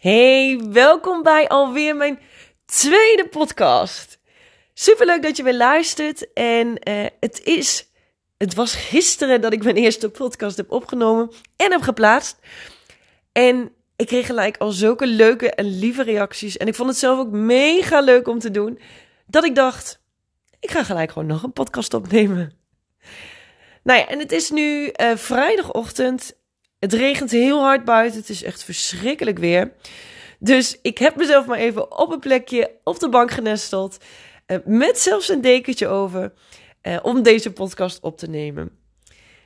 Hey, 0.00 0.60
welkom 0.72 1.22
bij 1.22 1.48
alweer 1.48 1.96
mijn 1.96 2.18
tweede 2.64 3.28
podcast. 3.28 4.18
Superleuk 4.74 5.22
dat 5.22 5.36
je 5.36 5.42
weer 5.42 5.56
luistert. 5.56 6.32
En 6.32 6.88
uh, 6.88 7.06
het 7.20 7.42
is, 7.44 7.90
het 8.38 8.54
was 8.54 8.74
gisteren 8.74 9.40
dat 9.40 9.52
ik 9.52 9.64
mijn 9.64 9.76
eerste 9.76 10.10
podcast 10.10 10.56
heb 10.56 10.70
opgenomen 10.70 11.30
en 11.56 11.72
heb 11.72 11.80
geplaatst. 11.80 12.38
En 13.32 13.72
ik 13.96 14.06
kreeg 14.06 14.26
gelijk 14.26 14.56
al 14.56 14.70
zulke 14.70 15.06
leuke 15.06 15.50
en 15.50 15.78
lieve 15.78 16.02
reacties. 16.02 16.56
En 16.56 16.66
ik 16.66 16.74
vond 16.74 16.88
het 16.88 16.98
zelf 16.98 17.18
ook 17.18 17.30
mega 17.30 18.00
leuk 18.00 18.28
om 18.28 18.38
te 18.38 18.50
doen. 18.50 18.80
Dat 19.26 19.44
ik 19.44 19.54
dacht, 19.54 20.00
ik 20.60 20.70
ga 20.70 20.84
gelijk 20.84 21.12
gewoon 21.12 21.28
nog 21.28 21.42
een 21.42 21.52
podcast 21.52 21.94
opnemen. 21.94 22.52
Nou 23.82 23.98
ja, 23.98 24.08
en 24.08 24.18
het 24.18 24.32
is 24.32 24.50
nu 24.50 24.92
uh, 25.00 25.16
vrijdagochtend 25.16 26.39
het 26.80 26.92
regent 26.92 27.30
heel 27.30 27.60
hard 27.60 27.84
buiten. 27.84 28.20
Het 28.20 28.28
is 28.28 28.42
echt 28.42 28.64
verschrikkelijk 28.64 29.38
weer. 29.38 29.72
Dus 30.38 30.78
ik 30.82 30.98
heb 30.98 31.16
mezelf 31.16 31.46
maar 31.46 31.58
even 31.58 31.98
op 31.98 32.12
een 32.12 32.18
plekje 32.18 32.70
op 32.84 32.98
de 32.98 33.08
bank 33.08 33.30
genesteld. 33.30 34.04
Uh, 34.46 34.58
met 34.64 34.98
zelfs 34.98 35.28
een 35.28 35.40
dekentje 35.40 35.86
over. 35.86 36.32
Uh, 36.82 36.98
om 37.02 37.22
deze 37.22 37.52
podcast 37.52 38.00
op 38.00 38.18
te 38.18 38.28
nemen. 38.28 38.70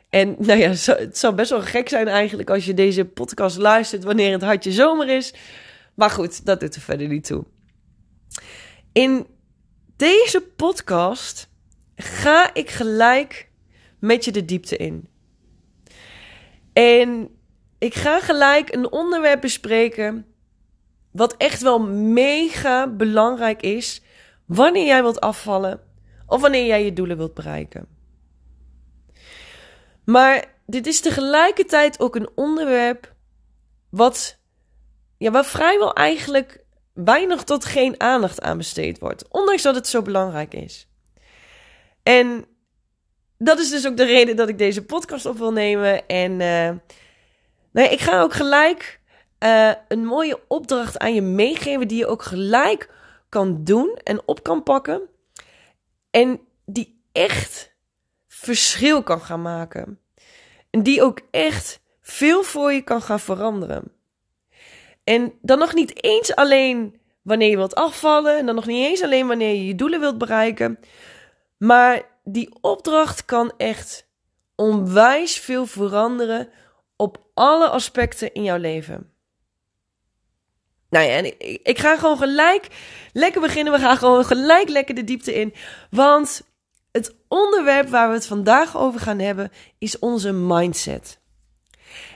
En 0.08 0.36
nou 0.38 0.58
ja, 0.58 0.68
het 0.68 1.18
zou 1.18 1.34
best 1.34 1.50
wel 1.50 1.62
gek 1.62 1.88
zijn 1.88 2.08
eigenlijk 2.08 2.50
als 2.50 2.64
je 2.64 2.74
deze 2.74 3.04
podcast 3.04 3.56
luistert 3.56 4.04
wanneer 4.04 4.32
het 4.32 4.42
hartje 4.42 4.72
zomer 4.72 5.08
is. 5.08 5.34
Maar 5.94 6.10
goed, 6.10 6.46
dat 6.46 6.60
doet 6.60 6.74
er 6.74 6.80
verder 6.80 7.08
niet 7.08 7.24
toe. 7.24 7.44
In 8.92 9.26
deze 9.96 10.40
podcast 10.40 11.48
ga 11.96 12.54
ik 12.54 12.70
gelijk 12.70 13.48
met 13.98 14.24
je 14.24 14.32
de 14.32 14.44
diepte 14.44 14.76
in. 14.76 15.08
En 16.74 17.28
ik 17.78 17.94
ga 17.94 18.20
gelijk 18.20 18.74
een 18.74 18.92
onderwerp 18.92 19.40
bespreken. 19.40 20.26
Wat 21.10 21.36
echt 21.36 21.62
wel 21.62 21.80
mega 21.90 22.88
belangrijk 22.88 23.62
is. 23.62 24.02
Wanneer 24.46 24.86
jij 24.86 25.02
wilt 25.02 25.20
afvallen. 25.20 25.80
Of 26.26 26.40
wanneer 26.40 26.66
jij 26.66 26.84
je 26.84 26.92
doelen 26.92 27.16
wilt 27.16 27.34
bereiken. 27.34 27.88
Maar 30.04 30.44
dit 30.66 30.86
is 30.86 31.00
tegelijkertijd 31.00 32.00
ook 32.00 32.16
een 32.16 32.30
onderwerp. 32.34 33.14
Wat. 33.90 34.38
Ja, 35.18 35.30
waar 35.30 35.44
vrijwel 35.44 35.92
eigenlijk 35.92 36.64
weinig 36.92 37.44
tot 37.44 37.64
geen 37.64 38.00
aandacht 38.00 38.40
aan 38.40 38.56
besteed 38.56 38.98
wordt. 38.98 39.28
Ondanks 39.28 39.62
dat 39.62 39.74
het 39.74 39.86
zo 39.86 40.02
belangrijk 40.02 40.54
is. 40.54 40.88
En 42.02 42.44
dat 43.38 43.58
is 43.58 43.70
dus 43.70 43.86
ook 43.86 43.96
de 43.96 44.04
reden 44.04 44.36
dat 44.36 44.48
ik 44.48 44.58
deze 44.58 44.84
podcast 44.84 45.26
op 45.26 45.38
wil 45.38 45.52
nemen. 45.52 46.06
En 46.06 46.30
uh, 46.32 46.70
nou 47.72 47.88
ik 47.88 48.00
ga 48.00 48.20
ook 48.20 48.32
gelijk 48.32 49.00
uh, 49.44 49.72
een 49.88 50.04
mooie 50.04 50.40
opdracht 50.48 50.98
aan 50.98 51.14
je 51.14 51.22
meegeven 51.22 51.88
die 51.88 51.98
je 51.98 52.06
ook 52.06 52.22
gelijk 52.22 52.90
kan 53.28 53.64
doen 53.64 53.98
en 54.04 54.22
op 54.24 54.42
kan 54.42 54.62
pakken. 54.62 55.00
En 56.10 56.40
die 56.66 57.00
echt 57.12 57.74
verschil 58.28 59.02
kan 59.02 59.20
gaan 59.20 59.42
maken. 59.42 59.98
En 60.70 60.82
die 60.82 61.02
ook 61.02 61.20
echt 61.30 61.80
veel 62.00 62.42
voor 62.42 62.72
je 62.72 62.82
kan 62.82 63.02
gaan 63.02 63.20
veranderen. 63.20 63.92
En 65.04 65.32
dan 65.42 65.58
nog 65.58 65.74
niet 65.74 66.04
eens 66.04 66.34
alleen 66.34 67.00
wanneer 67.22 67.50
je 67.50 67.56
wilt 67.56 67.74
afvallen. 67.74 68.38
En 68.38 68.46
dan 68.46 68.54
nog 68.54 68.66
niet 68.66 68.86
eens 68.86 69.02
alleen 69.02 69.26
wanneer 69.26 69.54
je 69.54 69.66
je 69.66 69.74
doelen 69.74 70.00
wilt 70.00 70.18
bereiken. 70.18 70.78
Maar 71.56 72.02
die 72.24 72.48
opdracht 72.60 73.24
kan 73.24 73.52
echt 73.56 74.06
onwijs 74.54 75.38
veel 75.38 75.66
veranderen 75.66 76.48
op 76.96 77.26
alle 77.34 77.68
aspecten 77.68 78.32
in 78.32 78.42
jouw 78.42 78.58
leven. 78.58 79.12
Nou 80.90 81.06
ja, 81.06 81.12
en 81.16 81.40
ik, 81.62 81.78
ga 81.78 81.96
gewoon 81.96 82.18
gelijk 82.18 82.68
lekker 83.12 83.40
beginnen. 83.40 83.72
We 83.72 83.78
gaan 83.78 83.96
gewoon 83.96 84.24
gelijk 84.24 84.68
lekker 84.68 84.94
de 84.94 85.04
diepte 85.04 85.34
in. 85.34 85.54
Want 85.90 86.42
het 86.92 87.14
onderwerp 87.28 87.88
waar 87.88 88.08
we 88.08 88.14
het 88.14 88.26
vandaag 88.26 88.76
over 88.76 89.00
gaan 89.00 89.18
hebben 89.18 89.50
is 89.78 89.98
onze 89.98 90.32
mindset. 90.32 91.20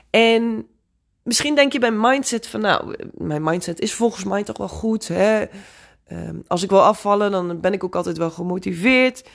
En 0.09 0.67
misschien 1.23 1.55
denk 1.55 1.73
je 1.73 1.79
bij 1.79 1.91
mindset 1.91 2.47
van, 2.47 2.61
nou, 2.61 2.95
mijn 3.13 3.43
mindset 3.43 3.79
is 3.79 3.93
volgens 3.93 4.23
mij 4.23 4.43
toch 4.43 4.57
wel 4.57 4.67
goed. 4.67 5.07
Hè? 5.07 5.45
Um, 6.11 6.43
als 6.47 6.63
ik 6.63 6.69
wil 6.69 6.83
afvallen, 6.83 7.31
dan 7.31 7.59
ben 7.59 7.73
ik 7.73 7.83
ook 7.83 7.95
altijd 7.95 8.17
wel 8.17 8.31
gemotiveerd. 8.31 9.29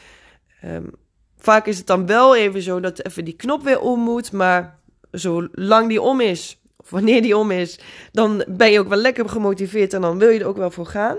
Um, 0.64 0.90
vaak 1.36 1.66
is 1.66 1.78
het 1.78 1.86
dan 1.86 2.06
wel 2.06 2.36
even 2.36 2.62
zo 2.62 2.80
dat 2.80 3.06
even 3.06 3.24
die 3.24 3.36
knop 3.36 3.62
weer 3.62 3.80
om 3.80 4.00
moet. 4.00 4.32
Maar 4.32 4.78
zolang 5.10 5.88
die 5.88 6.00
om 6.00 6.20
is, 6.20 6.60
of 6.76 6.90
wanneer 6.90 7.22
die 7.22 7.36
om 7.36 7.50
is, 7.50 7.80
dan 8.12 8.44
ben 8.48 8.70
je 8.70 8.78
ook 8.78 8.88
wel 8.88 8.98
lekker 8.98 9.28
gemotiveerd 9.28 9.92
en 9.92 10.00
dan 10.00 10.18
wil 10.18 10.28
je 10.28 10.40
er 10.40 10.46
ook 10.46 10.56
wel 10.56 10.70
voor 10.70 10.86
gaan. 10.86 11.16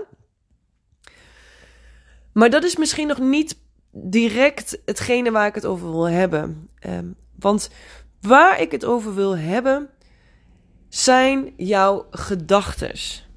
Maar 2.32 2.50
dat 2.50 2.64
is 2.64 2.76
misschien 2.76 3.06
nog 3.06 3.18
niet 3.18 3.58
direct 3.90 4.78
hetgene 4.84 5.30
waar 5.30 5.46
ik 5.46 5.54
het 5.54 5.66
over 5.66 5.90
wil 5.90 6.08
hebben. 6.08 6.68
Um, 6.86 7.16
want 7.38 7.70
waar 8.20 8.60
ik 8.60 8.70
het 8.70 8.84
over 8.84 9.14
wil 9.14 9.36
hebben, 9.36 9.90
zijn 10.88 11.52
jouw 11.56 12.06
gedachtes. 12.10 13.28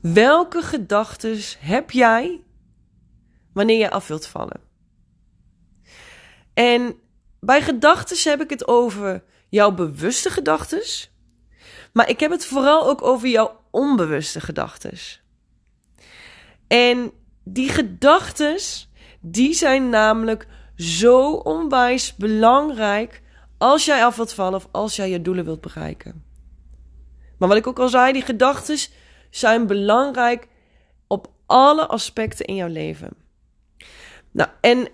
Welke 0.00 0.62
gedachtes 0.62 1.56
heb 1.60 1.90
jij 1.90 2.40
wanneer 3.52 3.78
je 3.78 3.90
af 3.90 4.08
wilt 4.08 4.26
vallen. 4.26 4.60
En 6.54 6.94
bij 7.40 7.62
gedachten 7.62 8.30
heb 8.30 8.40
ik 8.40 8.50
het 8.50 8.68
over 8.68 9.22
jouw 9.48 9.72
bewuste 9.72 10.30
gedachten. 10.30 10.82
Maar 11.92 12.08
ik 12.08 12.20
heb 12.20 12.30
het 12.30 12.46
vooral 12.46 12.88
ook 12.88 13.02
over 13.02 13.28
jouw 13.28 13.60
onbewuste 13.70 14.40
gedachten. 14.40 14.98
En 16.66 17.12
die 17.44 17.68
gedachten, 17.68 18.56
die 19.20 19.54
zijn 19.54 19.88
namelijk 19.88 20.46
zo 20.76 21.32
onwijs 21.32 22.16
belangrijk 22.16 23.22
als 23.58 23.84
jij 23.84 24.04
af 24.04 24.16
wilt 24.16 24.32
vallen 24.32 24.54
of 24.54 24.68
als 24.70 24.96
jij 24.96 25.10
je 25.10 25.22
doelen 25.22 25.44
wilt 25.44 25.60
bereiken. 25.60 26.24
Maar 27.38 27.48
wat 27.48 27.58
ik 27.58 27.66
ook 27.66 27.78
al 27.78 27.88
zei, 27.88 28.12
die 28.12 28.22
gedachten 28.22 28.78
zijn 29.30 29.66
belangrijk 29.66 30.48
op 31.06 31.32
alle 31.46 31.86
aspecten 31.86 32.46
in 32.46 32.54
jouw 32.54 32.68
leven. 32.68 33.19
Nou, 34.30 34.50
en 34.60 34.88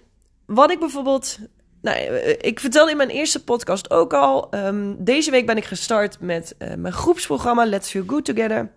wat 0.47 0.71
ik 0.71 0.79
bijvoorbeeld. 0.79 1.39
Nou, 1.83 1.99
ik 2.41 2.61
vertelde 2.61 2.91
in 2.91 2.97
mijn 2.97 3.09
eerste 3.09 3.45
podcast 3.45 3.91
ook 3.91 4.13
al. 4.13 4.55
Um, 4.55 5.05
deze 5.05 5.31
week 5.31 5.47
ben 5.47 5.57
ik 5.57 5.65
gestart 5.65 6.21
met 6.21 6.55
uh, 6.59 6.75
mijn 6.75 6.95
groepsprogramma 6.95 7.67
Let's 7.67 7.91
Feel 7.91 8.05
Good 8.07 8.25
Together. 8.25 8.73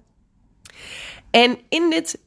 En 1.31 1.57
in 1.69 1.89
dit. 1.89 2.19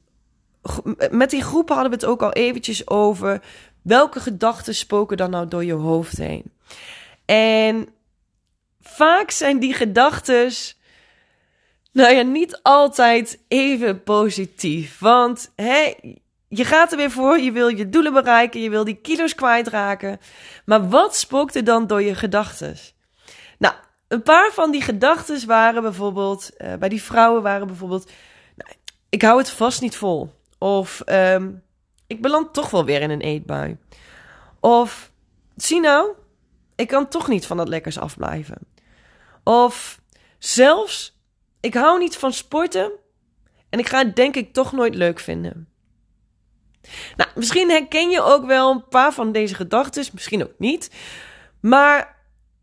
Met 1.11 1.31
die 1.31 1.43
groep 1.43 1.69
hadden 1.69 1.89
we 1.89 1.95
het 1.95 2.05
ook 2.05 2.23
al 2.23 2.33
eventjes 2.33 2.89
over. 2.89 3.43
Welke 3.83 4.21
gedachten 4.21 4.75
spoken 4.75 5.17
dan 5.17 5.31
nou 5.31 5.49
door 5.49 5.65
je 5.65 5.73
hoofd 5.73 6.17
heen? 6.17 6.53
En 7.25 7.89
vaak 8.81 9.31
zijn 9.31 9.59
die 9.59 9.75
gedachten. 9.75 10.51
Nou 11.93 12.15
ja, 12.15 12.23
niet 12.23 12.61
altijd 12.63 13.39
even 13.49 14.03
positief. 14.03 14.99
Want 14.99 15.53
hè, 15.57 15.93
je 16.55 16.65
gaat 16.65 16.91
er 16.91 16.97
weer 16.97 17.11
voor, 17.11 17.39
je 17.39 17.53
wil 17.53 17.69
je 17.69 17.89
doelen 17.89 18.13
bereiken, 18.13 18.61
je 18.61 18.71
wil 18.71 18.85
die 18.85 19.01
kilo's 19.01 19.35
kwijtraken. 19.35 20.21
Maar 20.65 20.89
wat 20.89 21.17
spookt 21.17 21.55
er 21.55 21.65
dan 21.65 21.87
door 21.87 22.03
je 22.03 22.15
gedachten? 22.15 22.77
Nou, 23.59 23.75
een 24.09 24.23
paar 24.23 24.51
van 24.53 24.71
die 24.71 24.83
gedachten 24.83 25.47
waren 25.47 25.83
bijvoorbeeld, 25.83 26.51
uh, 26.59 26.75
bij 26.75 26.89
die 26.89 27.03
vrouwen 27.03 27.43
waren 27.43 27.67
bijvoorbeeld, 27.67 28.11
nou, 28.57 28.71
ik 29.09 29.23
hou 29.23 29.39
het 29.39 29.51
vast 29.51 29.81
niet 29.81 29.97
vol. 29.97 30.35
Of 30.59 31.03
um, 31.07 31.63
ik 32.07 32.23
beland 32.23 32.55
toch 32.55 32.71
wel 32.71 32.85
weer 32.85 33.01
in 33.01 33.11
een 33.11 33.21
eetbui. 33.21 33.77
Of, 34.61 35.13
zie 35.57 35.81
nou, 35.81 36.11
ik 36.77 36.89
kan 36.89 37.09
toch 37.09 37.29
niet 37.29 37.47
van 37.47 37.57
dat 37.57 37.69
lekkers 37.69 37.99
afblijven. 37.99 38.59
Of 39.45 40.01
zelfs, 40.39 41.19
ik 41.61 41.75
hou 41.75 41.99
niet 41.99 42.17
van 42.17 42.33
sporten 42.33 42.93
en 43.69 43.79
ik 43.79 43.89
ga 43.89 43.99
het 43.99 44.17
denk 44.17 44.37
ik 44.37 44.53
toch 44.53 44.73
nooit 44.73 44.95
leuk 44.95 45.19
vinden. 45.19 45.72
Nou, 47.17 47.31
misschien 47.35 47.71
herken 47.71 48.11
je 48.11 48.21
ook 48.21 48.45
wel 48.47 48.71
een 48.71 48.89
paar 48.89 49.13
van 49.13 49.33
deze 49.33 49.55
gedachten, 49.55 50.05
misschien 50.13 50.43
ook 50.43 50.59
niet. 50.59 50.91
Maar 51.61 52.17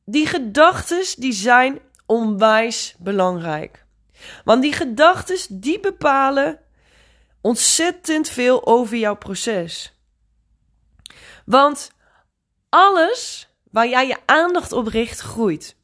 die 0.06 0.27
gedachten 0.27 1.04
die 1.18 1.33
zijn 1.33 1.80
onwijs 2.06 2.95
belangrijk. 3.00 3.86
Want 4.44 4.62
die 4.62 4.74
gedachten 4.74 5.60
die 5.60 5.80
bepalen 5.80 6.60
ontzettend 7.42 8.30
veel 8.30 8.68
over 8.68 8.98
jouw 8.98 9.16
proces. 9.16 9.94
Want 11.45 11.92
alles 12.69 13.50
waar 13.71 13.88
jij 13.88 14.07
je 14.07 14.18
aandacht 14.25 14.71
op 14.71 14.88
richt, 14.88 15.19
groeit. 15.19 15.75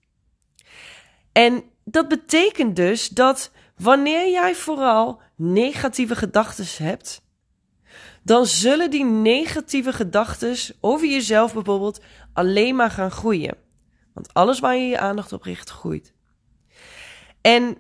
En 1.32 1.64
dat 1.84 2.08
betekent 2.08 2.76
dus 2.76 3.10
dat 3.10 3.52
wanneer 3.78 4.32
jij 4.32 4.56
vooral 4.56 5.22
negatieve 5.36 6.16
gedachten 6.16 6.86
hebt, 6.86 7.22
dan 8.26 8.46
zullen 8.46 8.90
die 8.90 9.06
negatieve 9.06 9.94
gedachten 9.94 10.58
over 10.80 11.08
jezelf 11.08 11.54
bijvoorbeeld 11.54 12.02
alleen 12.34 12.76
maar 12.76 12.92
gaan 12.92 13.12
groeien. 13.12 13.58
Want 14.14 14.34
alles 14.34 14.60
waar 14.60 14.76
je 14.76 14.88
je 14.88 15.00
aandacht 15.00 15.34
op 15.34 15.44
richt, 15.44 15.70
groeit. 15.70 16.14
En 17.42 17.78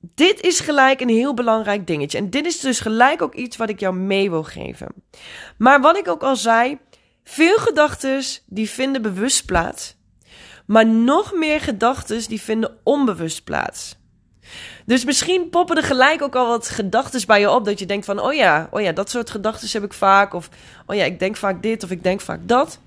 dit 0.00 0.40
is 0.40 0.60
gelijk 0.60 1.00
een 1.00 1.08
heel 1.08 1.34
belangrijk 1.34 1.86
dingetje. 1.86 2.18
En 2.18 2.30
dit 2.30 2.46
is 2.46 2.60
dus 2.60 2.80
gelijk 2.80 3.22
ook 3.22 3.34
iets 3.34 3.56
wat 3.56 3.68
ik 3.68 3.80
jou 3.80 3.94
mee 3.94 4.30
wil 4.30 4.42
geven. 4.42 4.88
Maar 5.58 5.80
wat 5.80 5.96
ik 5.96 6.08
ook 6.08 6.22
al 6.22 6.36
zei, 6.36 6.78
veel 7.22 7.56
gedachten 7.56 8.22
die 8.46 8.70
vinden 8.70 9.02
bewust 9.02 9.46
plaats. 9.46 9.96
Maar 10.66 10.86
nog 10.86 11.32
meer 11.32 11.60
gedachten 11.60 12.28
die 12.28 12.40
vinden 12.40 12.78
onbewust 12.82 13.44
plaats. 13.44 13.96
Dus 14.86 15.04
misschien 15.04 15.48
poppen 15.48 15.76
er 15.76 15.82
gelijk 15.82 16.22
ook 16.22 16.34
al 16.34 16.48
wat 16.48 16.68
gedachten 16.68 17.26
bij 17.26 17.40
je 17.40 17.50
op. 17.50 17.64
Dat 17.64 17.78
je 17.78 17.86
denkt 17.86 18.04
van, 18.04 18.20
oh 18.20 18.34
ja, 18.34 18.68
oh 18.70 18.80
ja, 18.80 18.92
dat 18.92 19.10
soort 19.10 19.30
gedachten 19.30 19.68
heb 19.72 19.84
ik 19.84 19.92
vaak. 19.92 20.34
Of, 20.34 20.48
oh 20.86 20.96
ja, 20.96 21.04
ik 21.04 21.18
denk 21.18 21.36
vaak 21.36 21.62
dit 21.62 21.82
of 21.82 21.90
ik 21.90 22.02
denk 22.02 22.20
vaak 22.20 22.40
dat. 22.42 22.78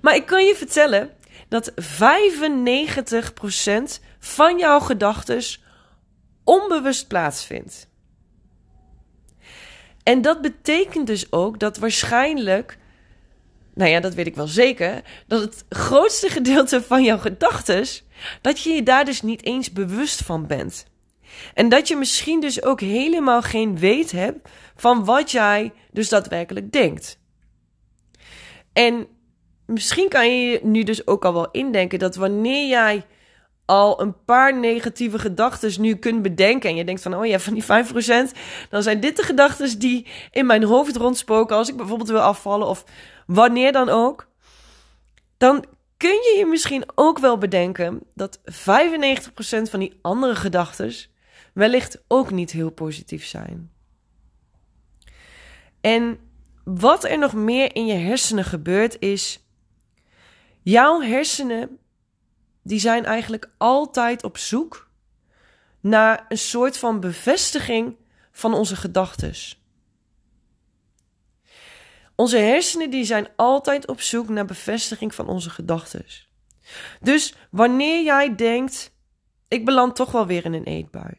Maar 0.00 0.14
ik 0.14 0.26
kan 0.26 0.44
je 0.44 0.54
vertellen 0.54 1.10
dat 1.48 1.72
95% 1.72 1.74
van 4.18 4.58
jouw 4.58 4.80
gedachten 4.80 5.42
onbewust 6.44 7.08
plaatsvindt. 7.08 7.88
En 10.02 10.22
dat 10.22 10.40
betekent 10.40 11.06
dus 11.06 11.32
ook 11.32 11.58
dat 11.58 11.78
waarschijnlijk, 11.78 12.78
nou 13.78 13.90
ja, 13.90 14.00
dat 14.00 14.14
weet 14.14 14.26
ik 14.26 14.34
wel 14.34 14.46
zeker, 14.46 15.02
dat 15.26 15.40
het 15.40 15.64
grootste 15.68 16.28
gedeelte 16.28 16.82
van 16.82 17.04
jouw 17.04 17.18
gedachten, 17.18 17.86
dat 18.40 18.60
je 18.60 18.70
je 18.70 18.82
daar 18.82 19.04
dus 19.04 19.22
niet 19.22 19.44
eens 19.44 19.72
bewust 19.72 20.22
van 20.22 20.46
bent. 20.46 20.86
En 21.54 21.68
dat 21.68 21.88
je 21.88 21.96
misschien 21.96 22.40
dus 22.40 22.62
ook 22.62 22.80
helemaal 22.80 23.42
geen 23.42 23.78
weet 23.78 24.10
hebt 24.10 24.48
van 24.76 25.04
wat 25.04 25.30
jij 25.30 25.72
dus 25.90 26.08
daadwerkelijk 26.08 26.72
denkt. 26.72 27.18
En 28.72 29.06
misschien 29.66 30.08
kan 30.08 30.34
je 30.34 30.50
je 30.50 30.60
nu 30.62 30.82
dus 30.82 31.06
ook 31.06 31.24
al 31.24 31.32
wel 31.32 31.50
indenken 31.50 31.98
dat 31.98 32.16
wanneer 32.16 32.68
jij 32.68 33.04
al 33.64 34.00
een 34.00 34.24
paar 34.24 34.58
negatieve 34.58 35.18
gedachten 35.18 35.80
nu 35.80 35.94
kunt 35.94 36.22
bedenken. 36.22 36.70
En 36.70 36.76
je 36.76 36.84
denkt 36.84 37.02
van, 37.02 37.14
oh 37.14 37.26
ja, 37.26 37.38
van 37.38 37.54
die 37.54 37.64
5%, 37.64 37.66
dan 38.70 38.82
zijn 38.82 39.00
dit 39.00 39.16
de 39.16 39.22
gedachten 39.22 39.78
die 39.78 40.06
in 40.30 40.46
mijn 40.46 40.64
hoofd 40.64 40.96
rondspoken 40.96 41.56
als 41.56 41.68
ik 41.68 41.76
bijvoorbeeld 41.76 42.08
wil 42.08 42.20
afvallen 42.20 42.66
of 42.66 42.84
wanneer 43.28 43.72
dan 43.72 43.88
ook. 43.88 44.28
Dan 45.36 45.64
kun 45.96 46.10
je 46.14 46.34
je 46.38 46.46
misschien 46.46 46.84
ook 46.94 47.18
wel 47.18 47.38
bedenken 47.38 48.00
dat 48.14 48.38
95% 48.38 48.42
van 49.62 49.80
die 49.80 49.98
andere 50.02 50.34
gedachten 50.36 50.94
wellicht 51.52 52.02
ook 52.06 52.30
niet 52.30 52.50
heel 52.50 52.70
positief 52.70 53.24
zijn. 53.24 53.72
En 55.80 56.18
wat 56.64 57.04
er 57.04 57.18
nog 57.18 57.32
meer 57.32 57.74
in 57.74 57.86
je 57.86 57.94
hersenen 57.94 58.44
gebeurt 58.44 58.98
is, 58.98 59.44
jouw 60.62 61.00
hersenen 61.00 61.78
die 62.62 62.80
zijn 62.80 63.04
eigenlijk 63.04 63.50
altijd 63.56 64.24
op 64.24 64.38
zoek 64.38 64.90
naar 65.80 66.24
een 66.28 66.38
soort 66.38 66.78
van 66.78 67.00
bevestiging 67.00 67.96
van 68.32 68.54
onze 68.54 68.76
gedachten. 68.76 69.34
Onze 72.20 72.36
hersenen 72.36 72.90
die 72.90 73.04
zijn 73.04 73.28
altijd 73.36 73.88
op 73.88 74.00
zoek 74.00 74.28
naar 74.28 74.44
bevestiging 74.44 75.14
van 75.14 75.28
onze 75.28 75.50
gedachten. 75.50 76.04
Dus 77.00 77.34
wanneer 77.50 78.02
jij 78.04 78.34
denkt, 78.34 78.92
ik 79.48 79.64
beland 79.64 79.96
toch 79.96 80.12
wel 80.12 80.26
weer 80.26 80.44
in 80.44 80.52
een 80.52 80.64
eetbui. 80.64 81.12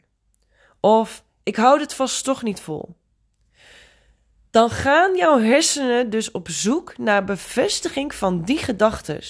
Of 0.79 1.23
ik 1.43 1.55
houd 1.55 1.79
het 1.79 1.93
vast 1.93 2.23
toch 2.23 2.43
niet 2.43 2.59
vol. 2.59 2.95
Dan 4.51 4.69
gaan 4.69 5.15
jouw 5.15 5.39
hersenen 5.39 6.09
dus 6.09 6.31
op 6.31 6.49
zoek 6.49 6.97
naar 6.97 7.23
bevestiging 7.23 8.15
van 8.15 8.43
die 8.43 8.57
gedachten. 8.57 9.21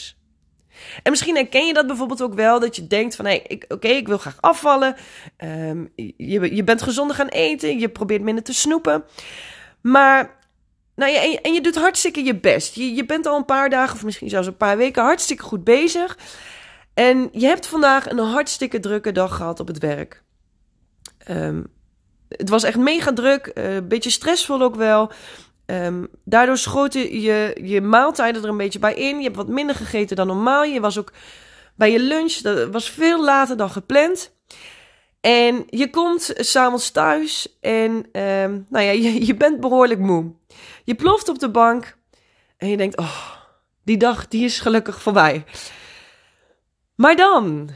En 1.04 1.12
misschien 1.12 1.36
herken 1.36 1.66
je 1.66 1.74
dat 1.74 1.88
bijvoorbeeld 1.88 2.22
ook 2.22 2.34
wel, 2.34 2.60
dat 2.60 2.76
je 2.76 2.88
denkt 2.88 3.16
van, 3.16 3.26
hé, 3.26 3.42
hey, 3.48 3.62
oké, 3.68 3.88
ik 3.88 4.08
wil 4.08 4.18
graag 4.18 4.38
afvallen. 4.42 4.96
Ehm, 5.38 5.86
je, 5.96 6.56
je 6.56 6.64
bent 6.64 6.82
gezonder 6.82 7.16
gaan 7.16 7.28
eten, 7.28 7.80
je 7.80 7.90
probeert 7.90 8.22
minder 8.22 8.44
te 8.44 8.54
snoepen. 8.54 9.04
Maar, 9.82 10.39
nou 11.00 11.12
ja, 11.12 11.40
en, 11.42 11.54
je 11.54 11.62
doet 11.62 11.76
hartstikke 11.76 12.24
je 12.24 12.40
best. 12.40 12.76
Je, 12.76 12.94
je 12.94 13.06
bent 13.06 13.26
al 13.26 13.38
een 13.38 13.46
paar 13.46 13.70
dagen, 13.70 13.96
of 13.96 14.04
misschien 14.04 14.30
zelfs 14.30 14.48
een 14.48 14.58
paar 14.58 14.78
weken, 14.78 15.04
hartstikke 15.04 15.44
goed 15.44 15.64
bezig. 15.64 16.18
En 16.94 17.30
je 17.32 17.46
hebt 17.46 17.68
vandaag 17.68 18.10
een 18.10 18.18
hartstikke 18.18 18.80
drukke 18.80 19.12
dag 19.12 19.36
gehad 19.36 19.60
op 19.60 19.68
het 19.68 19.80
werk. 19.80 20.24
Um, 21.30 21.68
het 22.28 22.50
was 22.50 22.64
echt 22.64 22.78
mega 22.78 23.14
druk, 23.14 23.52
een 23.54 23.84
uh, 23.84 23.88
beetje 23.88 24.10
stressvol 24.10 24.62
ook 24.62 24.76
wel. 24.76 25.12
Um, 25.66 26.08
daardoor 26.26 26.58
schoten 26.58 27.22
je, 27.22 27.60
je 27.64 27.82
maaltijden 27.82 28.44
er 28.44 28.50
een 28.50 28.58
beetje 28.58 28.80
bij 28.80 28.94
in. 28.94 29.18
Je 29.18 29.24
hebt 29.24 29.36
wat 29.36 29.48
minder 29.48 29.76
gegeten 29.76 30.16
dan 30.16 30.28
normaal. 30.28 30.64
Je 30.64 30.80
was 30.80 30.98
ook 30.98 31.14
bij 31.76 31.92
je 31.92 32.00
lunch, 32.00 32.34
dat 32.34 32.70
was 32.70 32.90
veel 32.90 33.24
later 33.24 33.58
dan 33.58 33.70
gepland. 33.70 34.32
En 35.22 35.64
je 35.70 35.90
komt 35.90 36.34
s'avonds 36.36 36.92
thuis 36.92 37.58
en 37.62 37.92
um, 37.92 38.66
nou 38.70 38.86
ja, 38.86 38.92
je, 39.04 39.26
je 39.26 39.36
bent 39.36 39.60
behoorlijk 39.60 40.00
moe. 40.00 40.32
Je 40.90 40.96
ploft 40.96 41.30
op 41.30 41.40
de 41.40 41.50
bank 41.50 41.98
en 42.58 42.70
je 42.70 42.78
denkt, 42.78 42.98
oh, 42.98 43.36
die 43.84 43.98
dag 43.98 44.28
die 44.28 44.44
is 44.44 44.60
gelukkig 44.60 45.02
voorbij. 45.02 45.46
Maar 46.96 47.16
dan, 47.16 47.70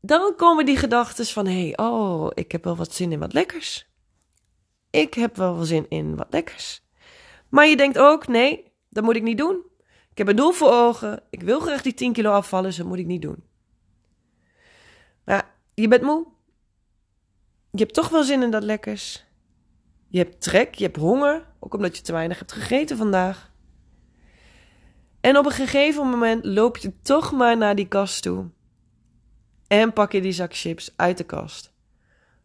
dan 0.00 0.34
komen 0.36 0.66
die 0.66 0.76
gedachten 0.76 1.26
van, 1.26 1.46
hé, 1.46 1.62
hey, 1.62 1.76
oh, 1.76 2.30
ik 2.34 2.52
heb 2.52 2.64
wel 2.64 2.76
wat 2.76 2.94
zin 2.94 3.12
in 3.12 3.18
wat 3.18 3.32
lekkers. 3.32 3.88
Ik 4.90 5.14
heb 5.14 5.36
wel 5.36 5.64
zin 5.64 5.86
in 5.88 6.16
wat 6.16 6.26
lekkers. 6.30 6.82
Maar 7.48 7.66
je 7.66 7.76
denkt 7.76 7.98
ook, 7.98 8.28
nee, 8.28 8.72
dat 8.88 9.04
moet 9.04 9.16
ik 9.16 9.22
niet 9.22 9.38
doen. 9.38 9.62
Ik 10.10 10.18
heb 10.18 10.28
een 10.28 10.36
doel 10.36 10.52
voor 10.52 10.70
ogen. 10.70 11.22
Ik 11.30 11.42
wil 11.42 11.60
graag 11.60 11.82
die 11.82 11.94
10 11.94 12.12
kilo 12.12 12.32
afvallen, 12.32 12.66
dus 12.66 12.76
dat 12.76 12.86
moet 12.86 12.98
ik 12.98 13.06
niet 13.06 13.22
doen. 13.22 13.44
Maar 15.24 15.54
je 15.74 15.88
bent 15.88 16.02
moe. 16.02 16.26
Je 17.70 17.78
hebt 17.78 17.94
toch 17.94 18.08
wel 18.08 18.22
zin 18.22 18.42
in 18.42 18.50
dat 18.50 18.62
lekkers. 18.62 19.28
Je 20.10 20.18
hebt 20.18 20.40
trek, 20.40 20.74
je 20.74 20.84
hebt 20.84 20.96
honger, 20.96 21.46
ook 21.58 21.74
omdat 21.74 21.96
je 21.96 22.02
te 22.02 22.12
weinig 22.12 22.38
hebt 22.38 22.52
gegeten 22.52 22.96
vandaag. 22.96 23.50
En 25.20 25.36
op 25.36 25.44
een 25.44 25.52
gegeven 25.52 26.08
moment 26.08 26.44
loop 26.44 26.76
je 26.76 26.92
toch 27.02 27.32
maar 27.32 27.56
naar 27.56 27.74
die 27.74 27.88
kast 27.88 28.22
toe. 28.22 28.50
En 29.66 29.92
pak 29.92 30.12
je 30.12 30.20
die 30.20 30.32
zak 30.32 30.56
chips 30.56 30.92
uit 30.96 31.18
de 31.18 31.24
kast. 31.24 31.72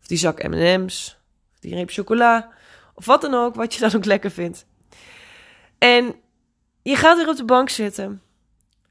Of 0.01 0.07
die 0.07 0.17
zak 0.17 0.47
M&M's, 0.47 1.17
of 1.53 1.59
die 1.59 1.75
reep 1.75 1.89
chocola, 1.89 2.53
of 2.93 3.05
wat 3.05 3.21
dan 3.21 3.33
ook, 3.33 3.55
wat 3.55 3.73
je 3.73 3.79
dan 3.79 3.95
ook 3.95 4.05
lekker 4.05 4.31
vindt. 4.31 4.65
En 5.77 6.15
je 6.81 6.95
gaat 6.95 7.17
weer 7.17 7.29
op 7.29 7.35
de 7.35 7.45
bank 7.45 7.69
zitten 7.69 8.21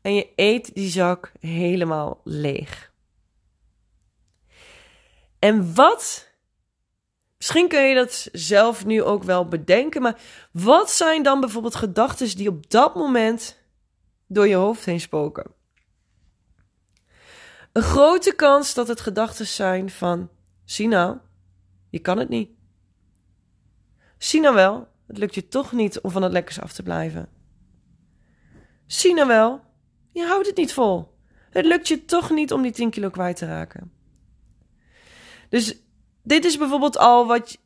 en 0.02 0.14
je 0.14 0.32
eet 0.36 0.74
die 0.74 0.90
zak 0.90 1.32
helemaal 1.40 2.20
leeg. 2.24 2.92
En 5.38 5.74
wat? 5.74 6.32
Misschien 7.44 7.68
kun 7.68 7.88
je 7.88 7.94
dat 7.94 8.28
zelf 8.32 8.84
nu 8.84 9.02
ook 9.02 9.22
wel 9.22 9.48
bedenken, 9.48 10.02
maar 10.02 10.20
wat 10.52 10.90
zijn 10.90 11.22
dan 11.22 11.40
bijvoorbeeld 11.40 11.74
gedachten 11.74 12.36
die 12.36 12.48
op 12.48 12.70
dat 12.70 12.94
moment 12.94 13.58
door 14.26 14.48
je 14.48 14.54
hoofd 14.54 14.84
heen 14.84 15.00
spoken? 15.00 15.50
Een 17.72 17.82
grote 17.82 18.34
kans 18.34 18.74
dat 18.74 18.88
het 18.88 19.00
gedachten 19.00 19.46
zijn 19.46 19.90
van: 19.90 20.28
zie 20.64 20.88
nou, 20.88 21.18
je 21.90 21.98
kan 21.98 22.18
het 22.18 22.28
niet. 22.28 22.50
Zie 24.18 24.40
nou 24.40 24.54
wel, 24.54 24.88
het 25.06 25.18
lukt 25.18 25.34
je 25.34 25.48
toch 25.48 25.72
niet 25.72 26.00
om 26.00 26.10
van 26.10 26.22
het 26.22 26.32
lekkers 26.32 26.60
af 26.60 26.72
te 26.72 26.82
blijven. 26.82 27.28
Zie 28.86 29.14
nou 29.14 29.28
wel, 29.28 29.60
je 30.12 30.26
houdt 30.26 30.46
het 30.46 30.56
niet 30.56 30.72
vol. 30.72 31.18
Het 31.50 31.64
lukt 31.64 31.88
je 31.88 32.04
toch 32.04 32.30
niet 32.30 32.52
om 32.52 32.62
die 32.62 32.72
10 32.72 32.90
kilo 32.90 33.10
kwijt 33.10 33.36
te 33.36 33.46
raken. 33.46 33.92
Dus 35.48 35.83
dit 36.24 36.44
is 36.44 36.58
bijvoorbeeld 36.58 36.98
al 36.98 37.26
wat 37.26 37.58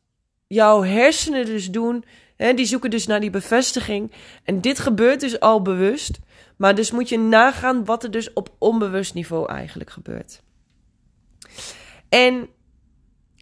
jouw 0.47 0.83
hersenen 0.83 1.45
dus 1.45 1.71
doen. 1.71 2.03
Hè, 2.35 2.53
die 2.53 2.65
zoeken 2.65 2.89
dus 2.89 3.07
naar 3.07 3.19
die 3.19 3.29
bevestiging. 3.29 4.11
En 4.43 4.61
dit 4.61 4.79
gebeurt 4.79 5.19
dus 5.19 5.39
al 5.39 5.61
bewust. 5.61 6.19
Maar 6.57 6.75
dus 6.75 6.91
moet 6.91 7.09
je 7.09 7.19
nagaan 7.19 7.85
wat 7.85 8.03
er 8.03 8.11
dus 8.11 8.33
op 8.33 8.55
onbewust 8.57 9.13
niveau 9.13 9.49
eigenlijk 9.49 9.89
gebeurt. 9.89 10.41
En 12.09 12.49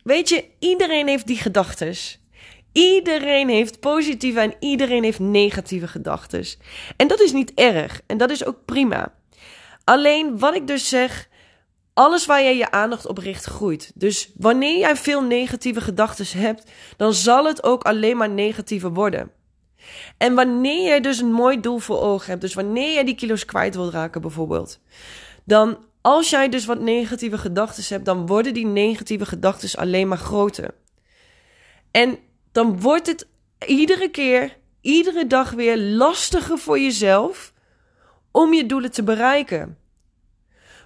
weet 0.03 0.29
je, 0.29 0.45
iedereen 0.59 1.07
heeft 1.07 1.27
die 1.27 1.37
gedachtes. 1.37 2.21
Iedereen 2.71 3.49
heeft 3.49 3.79
positieve 3.79 4.39
en 4.39 4.53
iedereen 4.59 5.03
heeft 5.03 5.19
negatieve 5.19 5.87
gedachten. 5.87 6.45
En 6.97 7.07
dat 7.07 7.21
is 7.21 7.31
niet 7.31 7.53
erg 7.53 8.01
en 8.07 8.17
dat 8.17 8.29
is 8.29 8.45
ook 8.45 8.65
prima. 8.65 9.13
Alleen 9.83 10.39
wat 10.39 10.55
ik 10.55 10.67
dus 10.67 10.89
zeg, 10.89 11.29
alles 11.97 12.25
waar 12.25 12.43
jij 12.43 12.57
je 12.57 12.71
aandacht 12.71 13.07
op 13.07 13.17
richt 13.17 13.45
groeit. 13.45 13.91
Dus 13.95 14.31
wanneer 14.35 14.77
jij 14.77 14.95
veel 14.95 15.21
negatieve 15.23 15.81
gedachten 15.81 16.39
hebt, 16.39 16.71
dan 16.97 17.13
zal 17.13 17.45
het 17.45 17.63
ook 17.63 17.83
alleen 17.83 18.17
maar 18.17 18.29
negatiever 18.29 18.93
worden. 18.93 19.31
En 20.17 20.33
wanneer 20.35 20.93
je 20.93 21.01
dus 21.01 21.19
een 21.19 21.31
mooi 21.31 21.59
doel 21.59 21.77
voor 21.77 21.99
ogen 21.99 22.29
hebt, 22.29 22.41
dus 22.41 22.53
wanneer 22.53 22.93
jij 22.93 23.03
die 23.03 23.15
kilo's 23.15 23.45
kwijt 23.45 23.75
wilt 23.75 23.93
raken 23.93 24.21
bijvoorbeeld, 24.21 24.79
dan 25.43 25.77
als 26.01 26.29
jij 26.29 26.49
dus 26.49 26.65
wat 26.65 26.79
negatieve 26.79 27.37
gedachten 27.37 27.83
hebt, 27.87 28.05
dan 28.05 28.25
worden 28.25 28.53
die 28.53 28.65
negatieve 28.65 29.25
gedachten 29.25 29.79
alleen 29.79 30.07
maar 30.07 30.17
groter. 30.17 30.73
En 31.91 32.17
dan 32.51 32.81
wordt 32.81 33.07
het 33.07 33.27
iedere 33.65 34.09
keer, 34.09 34.57
iedere 34.81 35.27
dag 35.27 35.51
weer 35.51 35.77
lastiger 35.77 36.57
voor 36.57 36.79
jezelf 36.79 37.53
om 38.31 38.53
je 38.53 38.65
doelen 38.65 38.91
te 38.91 39.03
bereiken. 39.03 39.77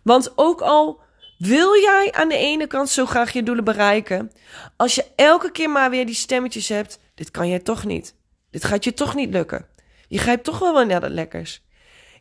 Want 0.03 0.31
ook 0.35 0.61
al 0.61 1.01
Wil 1.41 1.79
jij 1.79 2.11
aan 2.11 2.29
de 2.29 2.37
ene 2.37 2.67
kant 2.67 2.89
zo 2.89 3.05
graag 3.05 3.33
je 3.33 3.43
doelen 3.43 3.63
bereiken? 3.63 4.31
Als 4.77 4.95
je 4.95 5.05
elke 5.15 5.51
keer 5.51 5.69
maar 5.69 5.89
weer 5.89 6.05
die 6.05 6.15
stemmetjes 6.15 6.69
hebt, 6.69 6.99
dit 7.15 7.31
kan 7.31 7.47
jij 7.47 7.59
toch 7.59 7.85
niet. 7.85 8.15
Dit 8.49 8.63
gaat 8.63 8.83
je 8.83 8.93
toch 8.93 9.15
niet 9.15 9.33
lukken. 9.33 9.65
Je 10.07 10.17
grijpt 10.17 10.43
toch 10.43 10.59
wel 10.59 10.85
naar 10.85 10.99
dat 10.99 11.09
lekkers. 11.09 11.63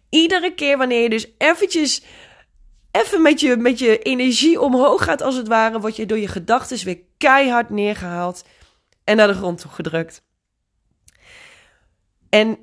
Iedere 0.08 0.54
keer 0.54 0.78
wanneer 0.78 1.02
je 1.02 1.08
dus 1.08 1.26
eventjes, 1.38 2.02
even 2.90 3.22
met 3.22 3.40
je, 3.40 3.56
met 3.56 3.78
je 3.78 3.98
energie 3.98 4.60
omhoog 4.60 5.04
gaat 5.04 5.22
als 5.22 5.36
het 5.36 5.48
ware, 5.48 5.80
word 5.80 5.96
je 5.96 6.06
door 6.06 6.18
je 6.18 6.28
gedachten 6.28 6.84
weer 6.84 7.00
keihard 7.18 7.70
neergehaald 7.70 8.44
en 9.04 9.16
naar 9.16 9.28
de 9.28 9.34
grond 9.34 9.60
toe 9.60 9.70
gedrukt. 9.70 10.22
En 12.28 12.58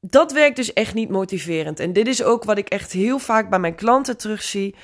dat 0.00 0.32
werkt 0.32 0.56
dus 0.56 0.72
echt 0.72 0.94
niet 0.94 1.08
motiverend. 1.08 1.80
En 1.80 1.92
dit 1.92 2.06
is 2.06 2.22
ook 2.22 2.44
wat 2.44 2.58
ik 2.58 2.68
echt 2.68 2.92
heel 2.92 3.18
vaak 3.18 3.50
bij 3.50 3.58
mijn 3.58 3.74
klanten 3.74 4.16
terugzie. 4.16 4.74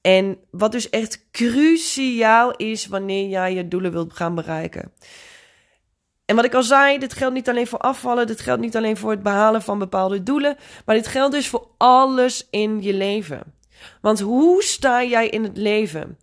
En 0.00 0.38
wat 0.50 0.72
dus 0.72 0.90
echt 0.90 1.30
cruciaal 1.30 2.56
is 2.56 2.86
wanneer 2.86 3.28
jij 3.28 3.54
je 3.54 3.68
doelen 3.68 3.92
wilt 3.92 4.12
gaan 4.12 4.34
bereiken. 4.34 4.92
En 6.24 6.36
wat 6.36 6.44
ik 6.44 6.54
al 6.54 6.62
zei, 6.62 6.98
dit 6.98 7.12
geldt 7.12 7.34
niet 7.34 7.48
alleen 7.48 7.66
voor 7.66 7.78
afvallen, 7.78 8.26
dit 8.26 8.40
geldt 8.40 8.60
niet 8.60 8.76
alleen 8.76 8.96
voor 8.96 9.10
het 9.10 9.22
behalen 9.22 9.62
van 9.62 9.78
bepaalde 9.78 10.22
doelen, 10.22 10.56
maar 10.84 10.94
dit 10.94 11.06
geldt 11.06 11.34
dus 11.34 11.48
voor 11.48 11.68
alles 11.76 12.46
in 12.50 12.82
je 12.82 12.94
leven. 12.94 13.42
Want 14.00 14.20
hoe 14.20 14.62
sta 14.62 15.04
jij 15.04 15.28
in 15.28 15.42
het 15.42 15.56
leven? 15.56 16.18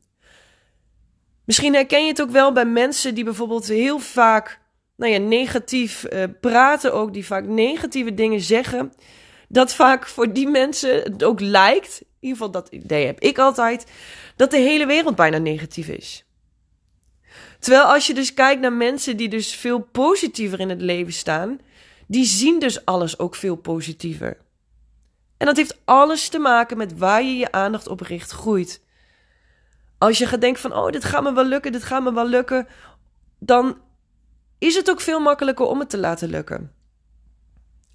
Misschien 1.45 1.73
herken 1.73 2.01
je 2.01 2.07
het 2.07 2.21
ook 2.21 2.29
wel 2.29 2.51
bij 2.51 2.65
mensen 2.65 3.15
die 3.15 3.23
bijvoorbeeld 3.23 3.67
heel 3.67 3.99
vaak 3.99 4.60
nou 5.01 5.13
ja, 5.13 5.19
negatief 5.19 6.05
uh, 6.13 6.23
praten, 6.41 6.93
ook 6.93 7.13
die 7.13 7.25
vaak 7.25 7.45
negatieve 7.45 8.13
dingen 8.13 8.41
zeggen. 8.41 8.93
Dat 9.47 9.73
vaak 9.73 10.07
voor 10.07 10.33
die 10.33 10.47
mensen 10.47 11.01
het 11.01 11.23
ook 11.23 11.39
lijkt, 11.39 12.01
in 12.01 12.07
ieder 12.19 12.37
geval 12.37 12.51
dat 12.51 12.67
idee 12.69 13.05
heb 13.05 13.19
ik 13.19 13.37
altijd, 13.37 13.85
dat 14.35 14.51
de 14.51 14.57
hele 14.57 14.85
wereld 14.85 15.15
bijna 15.15 15.37
negatief 15.37 15.87
is. 15.87 16.25
Terwijl 17.59 17.83
als 17.83 18.07
je 18.07 18.13
dus 18.13 18.33
kijkt 18.33 18.61
naar 18.61 18.73
mensen 18.73 19.17
die 19.17 19.29
dus 19.29 19.55
veel 19.55 19.79
positiever 19.79 20.59
in 20.59 20.69
het 20.69 20.81
leven 20.81 21.13
staan, 21.13 21.59
die 22.07 22.25
zien 22.25 22.59
dus 22.59 22.85
alles 22.85 23.19
ook 23.19 23.35
veel 23.35 23.55
positiever. 23.55 24.37
En 25.37 25.45
dat 25.45 25.57
heeft 25.57 25.81
alles 25.85 26.29
te 26.29 26.39
maken 26.39 26.77
met 26.77 26.97
waar 26.97 27.23
je 27.23 27.37
je 27.37 27.51
aandacht 27.51 27.87
op 27.87 28.01
richt, 28.01 28.31
groeit. 28.31 28.81
Als 29.97 30.17
je 30.17 30.25
gaat 30.25 30.41
denken 30.41 30.61
van, 30.61 30.73
oh, 30.73 30.91
dit 30.91 31.03
gaat 31.03 31.23
me 31.23 31.33
wel 31.33 31.45
lukken, 31.45 31.71
dit 31.71 31.83
gaat 31.83 32.03
me 32.03 32.13
wel 32.13 32.27
lukken, 32.27 32.67
dan 33.39 33.77
is 34.61 34.75
het 34.75 34.89
ook 34.89 35.01
veel 35.01 35.19
makkelijker 35.19 35.65
om 35.65 35.79
het 35.79 35.89
te 35.89 35.97
laten 35.97 36.29
lukken. 36.29 36.71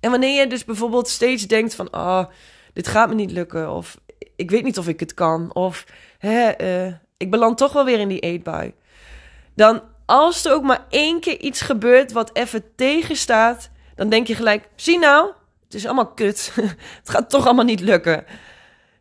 En 0.00 0.10
wanneer 0.10 0.40
je 0.40 0.46
dus 0.46 0.64
bijvoorbeeld 0.64 1.08
steeds 1.08 1.46
denkt 1.46 1.74
van, 1.74 1.94
oh, 1.94 2.24
dit 2.72 2.88
gaat 2.88 3.08
me 3.08 3.14
niet 3.14 3.30
lukken, 3.30 3.72
of 3.72 4.00
ik 4.36 4.50
weet 4.50 4.64
niet 4.64 4.78
of 4.78 4.88
ik 4.88 5.00
het 5.00 5.14
kan, 5.14 5.54
of 5.54 5.84
hè, 6.18 6.62
uh, 6.86 6.94
ik 7.16 7.30
beland 7.30 7.58
toch 7.58 7.72
wel 7.72 7.84
weer 7.84 7.98
in 7.98 8.08
die 8.08 8.20
eetbui 8.20 8.74
dan 9.56 9.82
als 10.06 10.44
er 10.44 10.52
ook 10.52 10.62
maar 10.62 10.86
één 10.88 11.20
keer 11.20 11.40
iets 11.40 11.60
gebeurt 11.60 12.12
wat 12.12 12.30
even 12.36 12.74
tegenstaat, 12.74 13.70
dan 13.94 14.08
denk 14.08 14.26
je 14.26 14.34
gelijk: 14.34 14.68
zie 14.76 14.98
nou, 14.98 15.32
het 15.64 15.74
is 15.74 15.86
allemaal 15.86 16.12
kut. 16.12 16.52
het 17.00 17.10
gaat 17.10 17.30
toch 17.30 17.44
allemaal 17.44 17.64
niet 17.64 17.80
lukken. 17.80 18.24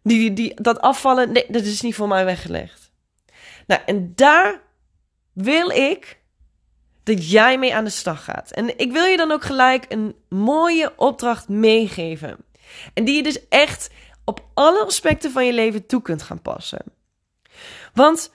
Die, 0.04 0.34
die, 0.34 0.62
dat 0.62 0.80
afvallen, 0.82 1.32
nee, 1.32 1.46
dat 1.48 1.62
is 1.62 1.82
niet 1.82 1.96
voor 1.96 2.08
mij 2.08 2.26
weggelegd. 2.26 2.92
Nou, 3.68 3.82
en 3.86 4.12
daar 4.16 4.62
wil 5.34 5.70
ik 5.70 6.20
dat 7.06 7.30
jij 7.30 7.58
mee 7.60 7.76
aan 7.76 7.84
de 7.84 7.90
slag 7.90 8.24
gaat. 8.24 8.52
En 8.52 8.78
ik 8.80 8.92
wil 8.92 9.04
je 9.04 9.18
dan 9.18 9.32
ook 9.32 9.44
gelijk 9.44 9.86
een 9.90 10.16
mooie 10.30 10.94
opdracht 10.98 11.48
meegeven. 11.48 12.38
En 12.94 13.06
die 13.06 13.16
je 13.16 13.24
dus 13.24 13.48
echt 13.48 13.90
op 14.24 14.46
alle 14.54 14.86
aspecten 14.86 15.32
van 15.32 15.46
je 15.46 15.54
leven 15.54 15.86
toe 15.86 16.02
kunt 16.02 16.22
gaan 16.22 16.42
passen. 16.42 16.84
Want 17.94 18.32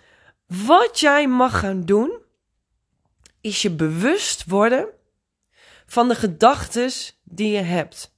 wat 0.46 1.00
jij 1.00 1.28
mag 1.28 1.58
gaan 1.58 1.84
doen, 1.84 2.18
is 3.40 3.62
je 3.62 3.70
bewust 3.70 4.44
worden 4.46 4.88
van 5.86 6.08
de 6.08 6.14
gedachten 6.14 6.90
die 7.24 7.52
je 7.52 7.62
hebt. 7.62 8.14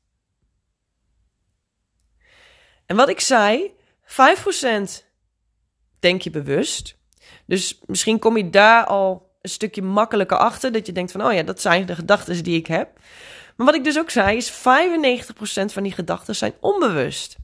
En 2.86 2.96
wat 2.96 3.08
ik 3.08 3.20
zei, 3.20 3.74
5% 4.04 4.12
denk 5.98 6.22
je 6.22 6.30
bewust. 6.30 6.98
Dus 7.46 7.80
misschien 7.86 8.18
kom 8.18 8.36
je 8.36 8.50
daar 8.50 8.84
al 8.84 9.31
een 9.42 9.50
stukje 9.50 9.82
makkelijker 9.82 10.36
achter. 10.36 10.72
Dat 10.72 10.86
je 10.86 10.92
denkt 10.92 11.12
van, 11.12 11.24
oh 11.24 11.32
ja, 11.32 11.42
dat 11.42 11.60
zijn 11.60 11.86
de 11.86 11.94
gedachten 11.94 12.44
die 12.44 12.58
ik 12.58 12.66
heb. 12.66 12.98
Maar 13.56 13.66
wat 13.66 13.74
ik 13.74 13.84
dus 13.84 13.98
ook 13.98 14.10
zei, 14.10 14.36
is 14.36 14.50
95% 14.50 14.54
van 15.64 15.82
die 15.82 15.92
gedachten 15.92 16.34
zijn 16.34 16.54
onbewust. 16.60 17.36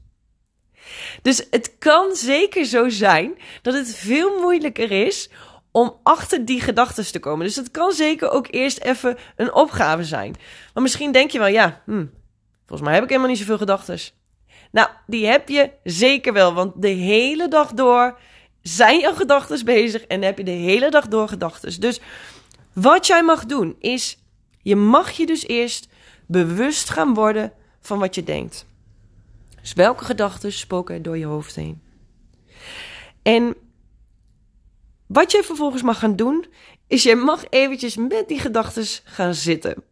Dus 1.21 1.47
het 1.49 1.77
kan 1.77 2.15
zeker 2.15 2.65
zo 2.65 2.89
zijn 2.89 3.37
dat 3.61 3.73
het 3.73 3.95
veel 3.95 4.39
moeilijker 4.39 4.91
is 4.91 5.29
om 5.71 5.99
achter 6.03 6.45
die 6.45 6.61
gedachten 6.61 7.11
te 7.11 7.19
komen. 7.19 7.45
Dus 7.45 7.55
het 7.55 7.71
kan 7.71 7.91
zeker 7.91 8.29
ook 8.29 8.47
eerst 8.49 8.79
even 8.79 9.17
een 9.35 9.53
opgave 9.53 10.03
zijn. 10.03 10.35
Maar 10.73 10.83
misschien 10.83 11.11
denk 11.11 11.31
je 11.31 11.39
wel, 11.39 11.47
ja, 11.47 11.81
hm, 11.85 12.05
volgens 12.65 12.81
mij 12.81 12.93
heb 12.93 13.03
ik 13.03 13.09
helemaal 13.09 13.29
niet 13.29 13.39
zoveel 13.39 13.57
gedachten. 13.57 13.99
Nou, 14.71 14.89
die 15.07 15.25
heb 15.25 15.49
je 15.49 15.71
zeker 15.83 16.33
wel, 16.33 16.53
want 16.53 16.81
de 16.81 16.87
hele 16.87 17.47
dag 17.47 17.73
door 17.73 18.19
zijn 18.61 18.99
jouw 18.99 19.13
gedachten 19.13 19.65
bezig 19.65 20.03
en 20.05 20.21
heb 20.21 20.37
je 20.37 20.43
de 20.43 20.51
hele 20.51 20.89
dag 20.89 21.07
door 21.07 21.27
gedachten. 21.27 21.79
Dus 21.81 21.99
wat 22.73 23.07
jij 23.07 23.23
mag 23.23 23.45
doen 23.45 23.75
is, 23.79 24.17
je 24.61 24.75
mag 24.75 25.11
je 25.11 25.25
dus 25.25 25.47
eerst 25.47 25.87
bewust 26.25 26.89
gaan 26.89 27.13
worden 27.13 27.53
van 27.81 27.99
wat 27.99 28.15
je 28.15 28.23
denkt. 28.23 28.65
Dus 29.61 29.73
welke 29.73 30.05
gedachten 30.05 30.51
spoken 30.51 30.95
er 30.95 31.01
door 31.01 31.17
je 31.17 31.25
hoofd 31.25 31.55
heen? 31.55 31.81
En 33.21 33.55
wat 35.07 35.31
je 35.31 35.43
vervolgens 35.43 35.81
mag 35.81 35.99
gaan 35.99 36.15
doen, 36.15 36.45
is 36.87 37.03
je 37.03 37.15
mag 37.15 37.43
eventjes 37.49 37.95
met 37.95 38.27
die 38.27 38.39
gedachten 38.39 38.85
gaan 39.03 39.33
zitten. 39.33 39.83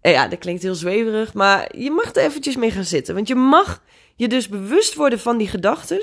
En 0.00 0.12
ja, 0.12 0.28
dat 0.28 0.38
klinkt 0.38 0.62
heel 0.62 0.74
zweverig, 0.74 1.34
maar 1.34 1.76
je 1.78 1.90
mag 1.90 2.14
er 2.14 2.22
eventjes 2.22 2.56
mee 2.56 2.70
gaan 2.70 2.84
zitten. 2.84 3.14
Want 3.14 3.28
je 3.28 3.34
mag 3.34 3.82
je 4.16 4.28
dus 4.28 4.48
bewust 4.48 4.94
worden 4.94 5.18
van 5.18 5.38
die 5.38 5.48
gedachten. 5.48 6.02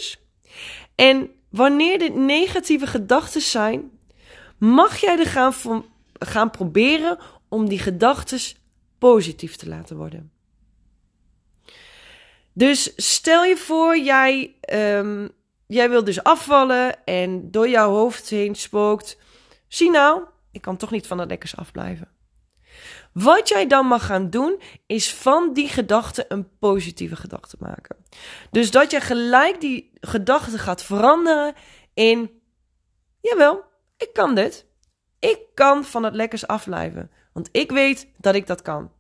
En 0.96 1.30
wanneer 1.50 2.00
dit 2.00 2.16
negatieve 2.16 2.88
gedachten 2.88 3.42
zijn, 3.42 3.92
mag 4.58 4.98
jij 4.98 5.20
er 5.20 5.26
gaan, 5.26 5.54
gaan 6.14 6.52
proberen 6.52 7.18
om 7.48 7.70
die 7.70 7.80
gedachten 7.80 8.40
positief 8.98 9.56
te 9.56 9.68
laten 9.68 9.98
worden. 9.98 10.32
Dus 12.54 12.94
stel 12.96 13.44
je 13.44 13.58
voor, 13.58 13.98
jij, 13.98 14.56
um, 14.74 15.30
jij 15.68 15.90
wil 15.90 16.04
dus 16.04 16.24
afvallen 16.24 17.06
en 17.06 17.52
door 17.52 17.70
jouw 17.70 17.92
hoofd 17.92 18.30
heen 18.30 18.56
spookt. 18.56 19.18
Zie 19.68 19.92
nou, 19.92 20.24
ik 20.52 20.62
kan 20.62 20.78
toch 20.78 20.92
niet 20.92 21.08
van 21.08 21.18
dat 21.18 21.28
lekkers 21.28 21.56
afblijven. 21.56 22.08
Wat 23.24 23.50
jij 23.50 23.68
dan 23.68 23.86
mag 23.86 24.06
gaan 24.06 24.30
doen, 24.30 24.62
is 24.86 25.14
van 25.14 25.54
die 25.54 25.68
gedachte 25.68 26.26
een 26.28 26.58
positieve 26.60 27.16
gedachte 27.16 27.56
maken. 27.60 27.96
Dus 28.52 28.72
dat 28.72 28.92
je 28.92 29.02
gelijk 29.02 29.62
die 29.62 29.92
gedachte 30.02 30.58
gaat 30.58 30.84
veranderen 30.84 31.54
in: 31.94 32.42
jawel, 33.22 33.64
ik 33.98 34.10
kan 34.14 34.36
dit. 34.36 34.66
Ik 35.20 35.40
kan 35.54 35.86
van 35.86 36.04
het 36.04 36.14
lekkers 36.14 36.48
afblijven. 36.48 37.12
Want 37.34 37.50
ik 37.52 37.72
weet 37.72 38.08
dat 38.18 38.36
ik 38.36 38.48
dat 38.48 38.62
kan. 38.62 38.92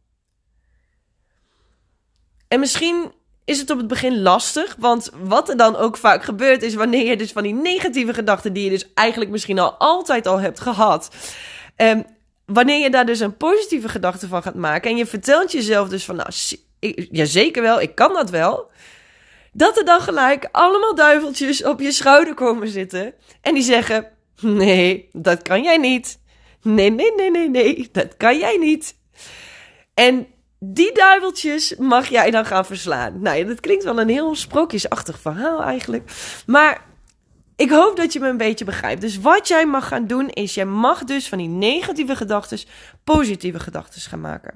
En 2.47 2.59
misschien 2.59 3.11
is 3.45 3.59
het 3.59 3.69
op 3.69 3.77
het 3.77 3.87
begin 3.87 4.21
lastig. 4.21 4.75
Want 4.79 5.09
wat 5.21 5.49
er 5.49 5.57
dan 5.57 5.75
ook 5.75 5.97
vaak 5.97 6.23
gebeurt, 6.23 6.63
is 6.63 6.73
wanneer 6.73 7.05
je 7.05 7.17
dus 7.17 7.31
van 7.31 7.43
die 7.43 7.53
negatieve 7.53 8.13
gedachten, 8.13 8.53
die 8.53 8.63
je 8.63 8.69
dus 8.69 8.93
eigenlijk 8.93 9.31
misschien 9.31 9.59
al 9.59 9.73
altijd 9.73 10.27
al 10.27 10.39
hebt 10.39 10.59
gehad. 10.59 11.09
Um, 11.77 12.05
wanneer 12.49 12.79
je 12.79 12.89
daar 12.89 13.05
dus 13.05 13.19
een 13.19 13.37
positieve 13.37 13.89
gedachte 13.89 14.27
van 14.27 14.41
gaat 14.41 14.55
maken. 14.55 14.91
En 14.91 14.97
je 14.97 15.05
vertelt 15.05 15.51
jezelf 15.51 15.89
dus 15.89 16.05
van, 16.05 16.15
nou, 16.15 16.29
ja 17.11 17.25
zeker 17.25 17.61
wel, 17.61 17.81
ik 17.81 17.95
kan 17.95 18.13
dat 18.13 18.29
wel. 18.29 18.71
Dat 19.51 19.77
er 19.77 19.85
dan 19.85 20.01
gelijk 20.01 20.49
allemaal 20.51 20.95
duiveltjes 20.95 21.63
op 21.63 21.79
je 21.79 21.91
schouder 21.91 22.33
komen 22.33 22.67
zitten. 22.67 23.13
En 23.41 23.53
die 23.53 23.63
zeggen, 23.63 24.07
nee, 24.41 25.09
dat 25.11 25.41
kan 25.41 25.63
jij 25.63 25.77
niet. 25.77 26.19
Nee, 26.61 26.89
nee, 26.89 27.15
nee, 27.15 27.31
nee, 27.31 27.49
nee, 27.49 27.89
dat 27.91 28.17
kan 28.17 28.37
jij 28.37 28.57
niet. 28.57 28.95
En 29.93 30.27
die 30.59 30.93
duiveltjes 30.93 31.75
mag 31.77 32.09
jij 32.09 32.31
dan 32.31 32.45
gaan 32.45 32.65
verslaan. 32.65 33.21
Nou 33.21 33.37
ja, 33.37 33.45
dat 33.45 33.59
klinkt 33.59 33.83
wel 33.83 33.99
een 33.99 34.09
heel 34.09 34.35
sprookjesachtig 34.35 35.19
verhaal 35.19 35.61
eigenlijk. 35.61 36.11
Maar 36.45 36.88
ik 37.59 37.69
hoop 37.69 37.95
dat 37.95 38.13
je 38.13 38.19
me 38.19 38.27
een 38.27 38.37
beetje 38.37 38.65
begrijpt. 38.65 39.01
Dus 39.01 39.19
wat 39.19 39.47
jij 39.47 39.65
mag 39.65 39.87
gaan 39.87 40.07
doen 40.07 40.29
is, 40.29 40.53
jij 40.53 40.65
mag 40.65 41.03
dus 41.03 41.29
van 41.29 41.37
die 41.37 41.47
negatieve 41.47 42.15
gedachten 42.15 42.59
positieve 43.03 43.59
gedachten 43.59 44.01
gaan 44.01 44.21
maken. 44.21 44.53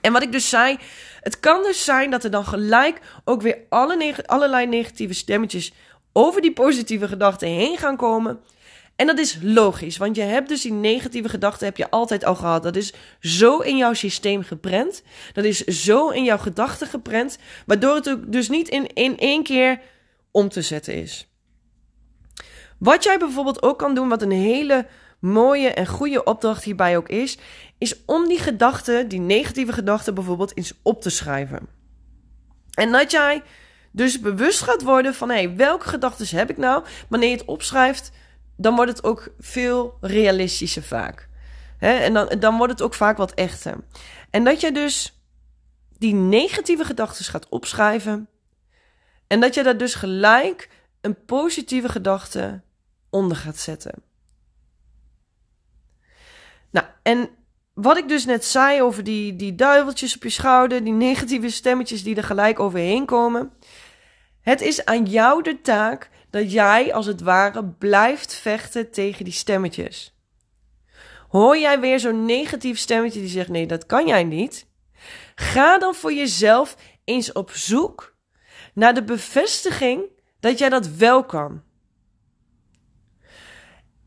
En 0.00 0.12
wat 0.12 0.22
ik 0.22 0.32
dus 0.32 0.48
zei, 0.48 0.78
het 1.20 1.40
kan 1.40 1.62
dus 1.62 1.84
zijn 1.84 2.10
dat 2.10 2.24
er 2.24 2.30
dan 2.30 2.44
gelijk 2.44 3.00
ook 3.24 3.42
weer 3.42 3.58
alle 3.68 4.26
allerlei 4.26 4.66
negatieve 4.66 5.14
stemmetjes 5.14 5.72
over 6.12 6.40
die 6.40 6.52
positieve 6.52 7.08
gedachten 7.08 7.48
heen 7.48 7.76
gaan 7.76 7.96
komen. 7.96 8.40
En 8.96 9.06
dat 9.06 9.18
is 9.18 9.38
logisch, 9.42 9.96
want 9.96 10.16
je 10.16 10.22
hebt 10.22 10.48
dus 10.48 10.62
die 10.62 10.72
negatieve 10.72 11.28
gedachten 11.28 11.66
heb 11.66 11.76
je 11.76 11.90
altijd 11.90 12.24
al 12.24 12.34
gehad. 12.34 12.62
Dat 12.62 12.76
is 12.76 12.92
zo 13.20 13.58
in 13.58 13.76
jouw 13.76 13.94
systeem 13.94 14.42
geprent. 14.42 15.02
Dat 15.32 15.44
is 15.44 15.64
zo 15.64 16.08
in 16.08 16.24
jouw 16.24 16.38
gedachten 16.38 16.86
geprent, 16.86 17.38
waardoor 17.66 17.94
het 17.94 18.10
ook 18.10 18.32
dus 18.32 18.48
niet 18.48 18.68
in, 18.68 18.86
in 18.86 19.18
één 19.18 19.42
keer 19.42 19.80
om 20.30 20.48
te 20.48 20.62
zetten 20.62 20.94
is. 20.94 21.28
Wat 22.78 23.04
jij 23.04 23.18
bijvoorbeeld 23.18 23.62
ook 23.62 23.78
kan 23.78 23.94
doen, 23.94 24.08
wat 24.08 24.22
een 24.22 24.30
hele 24.30 24.86
mooie 25.20 25.68
en 25.68 25.86
goede 25.86 26.24
opdracht 26.24 26.64
hierbij 26.64 26.96
ook 26.96 27.08
is, 27.08 27.38
is 27.78 28.04
om 28.04 28.28
die 28.28 28.38
gedachten, 28.38 29.08
die 29.08 29.20
negatieve 29.20 29.72
gedachten 29.72 30.14
bijvoorbeeld, 30.14 30.56
eens 30.56 30.72
op 30.82 31.02
te 31.02 31.10
schrijven. 31.10 31.68
En 32.74 32.92
dat 32.92 33.10
jij 33.10 33.42
dus 33.90 34.20
bewust 34.20 34.60
gaat 34.60 34.82
worden 34.82 35.14
van, 35.14 35.28
hé, 35.28 35.34
hey, 35.34 35.56
welke 35.56 35.88
gedachten 35.88 36.38
heb 36.38 36.50
ik 36.50 36.56
nou? 36.56 36.84
Wanneer 37.08 37.28
je 37.28 37.36
het 37.36 37.44
opschrijft, 37.44 38.10
dan 38.56 38.74
wordt 38.74 38.90
het 38.90 39.04
ook 39.04 39.28
veel 39.38 39.96
realistischer 40.00 40.82
vaak. 40.82 41.28
en 41.78 42.14
dan, 42.14 42.28
dan 42.38 42.56
wordt 42.56 42.72
het 42.72 42.82
ook 42.82 42.94
vaak 42.94 43.16
wat 43.16 43.34
echter. 43.34 43.76
En 44.30 44.44
dat 44.44 44.60
je 44.60 44.72
dus 44.72 45.22
die 45.98 46.14
negatieve 46.14 46.84
gedachten 46.84 47.24
gaat 47.24 47.48
opschrijven. 47.48 48.28
En 49.26 49.40
dat 49.40 49.54
je 49.54 49.62
daar 49.62 49.76
dus 49.76 49.94
gelijk 49.94 50.68
een 51.00 51.24
positieve 51.24 51.88
gedachte 51.88 52.60
onder 53.10 53.36
gaat 53.36 53.58
zetten. 53.58 54.02
Nou, 56.70 56.86
en 57.02 57.30
wat 57.74 57.96
ik 57.96 58.08
dus 58.08 58.24
net 58.24 58.44
zei 58.44 58.82
over 58.82 59.04
die, 59.04 59.36
die 59.36 59.54
duiveltjes 59.54 60.16
op 60.16 60.22
je 60.22 60.30
schouder, 60.30 60.84
die 60.84 60.92
negatieve 60.92 61.50
stemmetjes 61.50 62.02
die 62.02 62.16
er 62.16 62.24
gelijk 62.24 62.60
overheen 62.60 63.04
komen. 63.04 63.52
Het 64.40 64.60
is 64.60 64.84
aan 64.84 65.04
jou 65.04 65.42
de 65.42 65.60
taak 65.60 66.10
dat 66.30 66.52
jij 66.52 66.94
als 66.94 67.06
het 67.06 67.20
ware 67.20 67.64
blijft 67.64 68.34
vechten 68.34 68.90
tegen 68.90 69.24
die 69.24 69.32
stemmetjes. 69.32 70.16
Hoor 71.28 71.58
jij 71.58 71.80
weer 71.80 72.00
zo'n 72.00 72.24
negatief 72.24 72.78
stemmetje 72.78 73.20
die 73.20 73.28
zegt: 73.28 73.48
nee, 73.48 73.66
dat 73.66 73.86
kan 73.86 74.06
jij 74.06 74.24
niet? 74.24 74.66
Ga 75.34 75.78
dan 75.78 75.94
voor 75.94 76.12
jezelf 76.12 76.76
eens 77.04 77.32
op 77.32 77.50
zoek 77.50 78.16
naar 78.74 78.94
de 78.94 79.04
bevestiging 79.04 80.02
dat 80.40 80.58
jij 80.58 80.68
dat 80.68 80.88
wel 80.88 81.24
kan. 81.24 81.62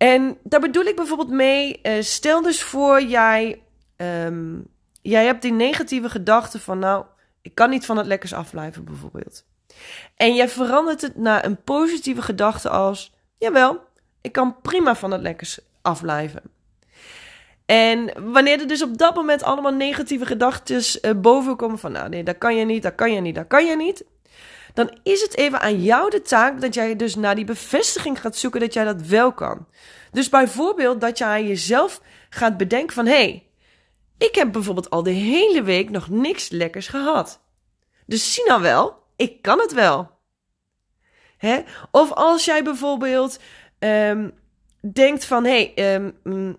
En 0.02 0.38
daar 0.44 0.60
bedoel 0.60 0.84
ik 0.84 0.96
bijvoorbeeld 0.96 1.30
mee, 1.30 1.80
uh, 1.84 2.02
stel 2.02 2.42
dus 2.42 2.64
voor 2.64 3.02
jij, 3.02 3.62
um, 3.98 4.68
jij 5.02 5.26
hebt 5.26 5.42
die 5.42 5.52
negatieve 5.52 6.10
gedachte 6.10 6.60
van 6.60 6.80
nou, 6.80 7.06
ik 7.42 7.56
kan 7.56 7.70
niet 7.70 7.86
van 7.86 7.98
het 7.98 8.06
lekkers 8.06 8.34
afblijven 8.34 8.84
bijvoorbeeld. 8.84 9.46
En 10.16 10.36
jij 10.36 10.50
verandert 10.50 11.02
het 11.02 11.18
naar 11.18 11.46
een 11.46 11.64
positieve 11.64 12.22
gedachte 12.22 12.70
als, 12.70 13.14
jawel, 13.38 13.80
ik 14.22 14.32
kan 14.32 14.62
prima 14.62 14.96
van 14.96 15.12
het 15.12 15.22
lekkers 15.22 15.60
afblijven. 15.82 16.42
En 17.66 18.32
wanneer 18.32 18.60
er 18.60 18.68
dus 18.68 18.84
op 18.84 18.98
dat 18.98 19.16
moment 19.16 19.44
allemaal 19.44 19.74
negatieve 19.74 20.26
gedachten 20.26 20.84
uh, 21.02 21.12
boven 21.22 21.56
komen 21.56 21.80
van, 21.80 21.92
nou 21.92 22.10
nee, 22.10 22.24
dat 22.24 22.38
kan 22.38 22.56
je 22.56 22.66
niet, 22.66 22.84
dat 22.84 22.96
kan 22.96 23.14
je 23.14 23.22
niet, 23.22 23.36
dat 23.36 23.48
kan 23.48 23.66
je 23.66 23.76
niet. 23.76 24.04
Dan 24.74 24.98
is 25.04 25.22
het 25.22 25.38
even 25.38 25.60
aan 25.60 25.82
jou 25.82 26.10
de 26.10 26.22
taak 26.22 26.62
dat 26.62 26.74
jij 26.74 26.96
dus 26.96 27.16
naar 27.16 27.36
die 27.36 27.46
bevestiging 27.46 28.22
gaat 28.22 28.36
zoeken 28.36 28.60
dat 28.60 28.74
jij 28.74 28.84
dat 28.84 29.02
wel 29.02 29.34
kan. 29.34 29.68
Dus 30.12 30.30
bijvoorbeeld 30.30 31.02
dat 31.02 31.18
jij 31.18 31.48
jezelf 31.48 32.02
gaat 32.30 32.58
bedenken 32.58 32.96
van, 32.96 33.06
hé, 33.06 33.12
hey, 33.12 33.50
ik 34.18 34.36
heb 34.36 34.52
bijvoorbeeld 34.52 34.90
al 34.90 35.04
de 35.04 35.12
hele 35.12 35.64
week 35.64 35.90
nog 35.90 36.10
niks 36.10 36.50
lekkers 36.50 36.88
gehad. 36.88 37.42
Dus 38.06 38.34
zie 38.34 38.46
nou 38.48 38.62
wel, 38.62 39.04
ik 39.16 39.42
kan 39.42 39.60
het 39.60 39.74
wel. 39.74 40.12
Hè? 41.38 41.62
Of 41.92 42.12
als 42.12 42.46
jij 42.46 42.64
bijvoorbeeld 42.64 43.40
um, 43.80 44.34
denkt 44.94 45.26
van, 45.26 45.44
hé, 45.44 45.72
hey, 45.76 45.96
um, 45.96 46.58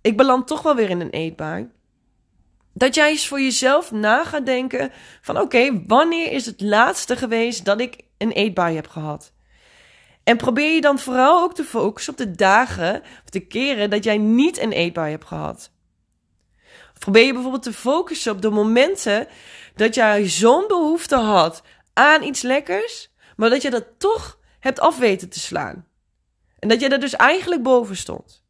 ik 0.00 0.16
beland 0.16 0.46
toch 0.46 0.62
wel 0.62 0.74
weer 0.74 0.90
in 0.90 1.00
een 1.00 1.10
eetbui. 1.10 1.70
Dat 2.74 2.94
jij 2.94 3.08
eens 3.08 3.26
voor 3.26 3.40
jezelf 3.40 3.90
na 3.90 4.24
gaat 4.24 4.46
denken 4.46 4.92
van 5.20 5.40
oké, 5.40 5.82
wanneer 5.86 6.32
is 6.32 6.46
het 6.46 6.60
laatste 6.60 7.16
geweest 7.16 7.64
dat 7.64 7.80
ik 7.80 8.00
een 8.18 8.32
eetbui 8.32 8.74
heb 8.74 8.88
gehad? 8.88 9.32
En 10.24 10.36
probeer 10.36 10.74
je 10.74 10.80
dan 10.80 10.98
vooral 10.98 11.42
ook 11.42 11.54
te 11.54 11.64
focussen 11.64 12.12
op 12.12 12.18
de 12.18 12.30
dagen 12.30 13.00
of 13.00 13.30
de 13.30 13.46
keren 13.46 13.90
dat 13.90 14.04
jij 14.04 14.18
niet 14.18 14.58
een 14.58 14.72
eetbui 14.72 15.10
hebt 15.10 15.24
gehad. 15.24 15.70
Probeer 16.98 17.24
je 17.24 17.32
bijvoorbeeld 17.32 17.62
te 17.62 17.72
focussen 17.72 18.32
op 18.32 18.42
de 18.42 18.50
momenten 18.50 19.28
dat 19.74 19.94
jij 19.94 20.28
zo'n 20.28 20.64
behoefte 20.68 21.16
had 21.16 21.62
aan 21.92 22.22
iets 22.22 22.42
lekkers, 22.42 23.10
maar 23.36 23.50
dat 23.50 23.62
je 23.62 23.70
dat 23.70 23.84
toch 23.98 24.38
hebt 24.60 24.80
afweten 24.80 25.28
te 25.28 25.40
slaan. 25.40 25.86
En 26.58 26.68
dat 26.68 26.80
je 26.80 26.88
er 26.88 27.00
dus 27.00 27.16
eigenlijk 27.16 27.62
boven 27.62 27.96
stond. 27.96 28.41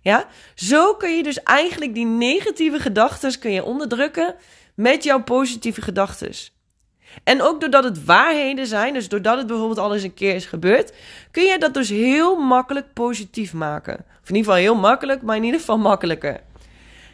Ja? 0.00 0.26
Zo 0.54 0.94
kun 0.94 1.16
je 1.16 1.22
dus 1.22 1.42
eigenlijk 1.42 1.94
die 1.94 2.06
negatieve 2.06 2.78
gedachten 2.78 3.38
kun 3.38 3.52
je 3.52 3.64
onderdrukken 3.64 4.34
met 4.74 5.04
jouw 5.04 5.22
positieve 5.22 5.82
gedachten. 5.82 6.32
En 7.24 7.42
ook 7.42 7.60
doordat 7.60 7.84
het 7.84 8.04
waarheden 8.04 8.66
zijn, 8.66 8.94
dus 8.94 9.08
doordat 9.08 9.38
het 9.38 9.46
bijvoorbeeld 9.46 9.78
al 9.78 9.94
eens 9.94 10.02
een 10.02 10.14
keer 10.14 10.34
is 10.34 10.46
gebeurd, 10.46 10.92
kun 11.30 11.44
je 11.44 11.58
dat 11.58 11.74
dus 11.74 11.88
heel 11.88 12.36
makkelijk 12.36 12.92
positief 12.92 13.52
maken. 13.52 13.94
Of 13.94 14.28
in 14.28 14.34
ieder 14.34 14.52
geval 14.52 14.54
heel 14.54 14.74
makkelijk, 14.74 15.22
maar 15.22 15.36
in 15.36 15.44
ieder 15.44 15.60
geval 15.60 15.78
makkelijker. 15.78 16.40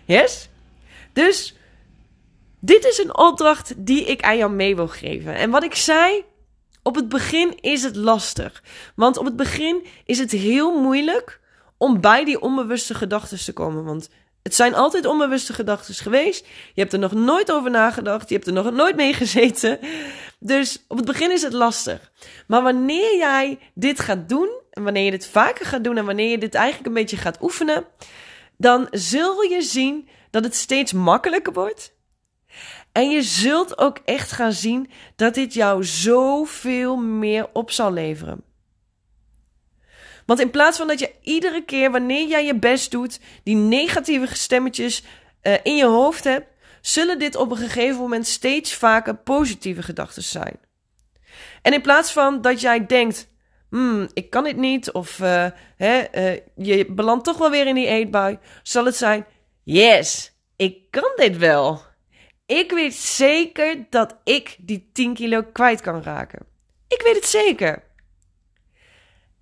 Yes? 0.04 0.48
Dus 1.12 1.56
dit 2.60 2.84
is 2.84 2.98
een 2.98 3.18
opdracht 3.18 3.74
die 3.76 4.04
ik 4.04 4.22
aan 4.22 4.36
jou 4.36 4.52
mee 4.52 4.76
wil 4.76 4.88
geven. 4.88 5.34
En 5.34 5.50
wat 5.50 5.64
ik 5.64 5.74
zei, 5.74 6.24
op 6.82 6.94
het 6.94 7.08
begin 7.08 7.60
is 7.60 7.82
het 7.82 7.96
lastig. 7.96 8.62
Want 8.94 9.16
op 9.16 9.24
het 9.24 9.36
begin 9.36 9.86
is 10.04 10.18
het 10.18 10.30
heel 10.30 10.80
moeilijk 10.80 11.40
om 11.78 12.00
bij 12.00 12.24
die 12.24 12.40
onbewuste 12.40 12.94
gedachten 12.94 13.44
te 13.44 13.52
komen. 13.52 13.84
Want 13.84 14.08
het 14.42 14.54
zijn 14.54 14.74
altijd 14.74 15.06
onbewuste 15.06 15.52
gedachten 15.52 15.94
geweest. 15.94 16.46
Je 16.74 16.80
hebt 16.80 16.92
er 16.92 16.98
nog 16.98 17.12
nooit 17.12 17.52
over 17.52 17.70
nagedacht. 17.70 18.28
Je 18.28 18.34
hebt 18.34 18.46
er 18.46 18.52
nog 18.52 18.70
nooit 18.70 18.96
mee 18.96 19.12
gezeten. 19.12 19.78
Dus 20.38 20.84
op 20.88 20.96
het 20.96 21.06
begin 21.06 21.30
is 21.30 21.42
het 21.42 21.52
lastig. 21.52 22.12
Maar 22.46 22.62
wanneer 22.62 23.16
jij 23.16 23.58
dit 23.74 24.00
gaat 24.00 24.28
doen, 24.28 24.48
en 24.70 24.82
wanneer 24.82 25.04
je 25.04 25.10
dit 25.10 25.26
vaker 25.26 25.66
gaat 25.66 25.84
doen, 25.84 25.96
en 25.96 26.04
wanneer 26.04 26.30
je 26.30 26.38
dit 26.38 26.54
eigenlijk 26.54 26.86
een 26.86 27.02
beetje 27.02 27.16
gaat 27.16 27.42
oefenen, 27.42 27.84
dan 28.56 28.88
zul 28.90 29.42
je 29.42 29.62
zien 29.62 30.08
dat 30.30 30.44
het 30.44 30.54
steeds 30.54 30.92
makkelijker 30.92 31.52
wordt. 31.52 31.94
En 32.92 33.10
je 33.10 33.22
zult 33.22 33.78
ook 33.78 33.98
echt 34.04 34.32
gaan 34.32 34.52
zien 34.52 34.90
dat 35.16 35.34
dit 35.34 35.54
jou 35.54 35.84
zoveel 35.84 36.96
meer 36.96 37.48
op 37.52 37.70
zal 37.70 37.92
leveren. 37.92 38.45
Want 40.26 40.40
in 40.40 40.50
plaats 40.50 40.78
van 40.78 40.86
dat 40.86 40.98
je 40.98 41.12
iedere 41.22 41.64
keer 41.64 41.90
wanneer 41.90 42.28
jij 42.28 42.44
je 42.44 42.54
best 42.54 42.90
doet, 42.90 43.20
die 43.42 43.56
negatieve 43.56 44.36
stemmetjes 44.36 45.02
uh, 45.42 45.54
in 45.62 45.76
je 45.76 45.84
hoofd 45.84 46.24
hebt, 46.24 46.46
zullen 46.80 47.18
dit 47.18 47.36
op 47.36 47.50
een 47.50 47.56
gegeven 47.56 48.00
moment 48.00 48.26
steeds 48.26 48.74
vaker 48.74 49.16
positieve 49.16 49.82
gedachten 49.82 50.22
zijn. 50.22 50.58
En 51.62 51.72
in 51.72 51.82
plaats 51.82 52.12
van 52.12 52.40
dat 52.40 52.60
jij 52.60 52.86
denkt, 52.86 53.28
hmm, 53.70 54.08
ik 54.12 54.30
kan 54.30 54.44
dit 54.44 54.56
niet, 54.56 54.92
of 54.92 55.18
uh, 55.18 55.46
hè, 55.76 56.04
uh, 56.14 56.40
je 56.56 56.86
belandt 56.92 57.24
toch 57.24 57.38
wel 57.38 57.50
weer 57.50 57.66
in 57.66 57.74
die 57.74 57.86
eetbui, 57.86 58.38
zal 58.62 58.84
het 58.84 58.96
zijn, 58.96 59.26
yes, 59.62 60.32
ik 60.56 60.90
kan 60.90 61.12
dit 61.16 61.36
wel. 61.36 61.82
Ik 62.46 62.70
weet 62.70 62.94
zeker 62.94 63.86
dat 63.90 64.16
ik 64.24 64.56
die 64.60 64.90
10 64.92 65.14
kilo 65.14 65.42
kwijt 65.52 65.80
kan 65.80 66.02
raken. 66.02 66.46
Ik 66.88 67.02
weet 67.02 67.14
het 67.14 67.26
zeker. 67.26 67.82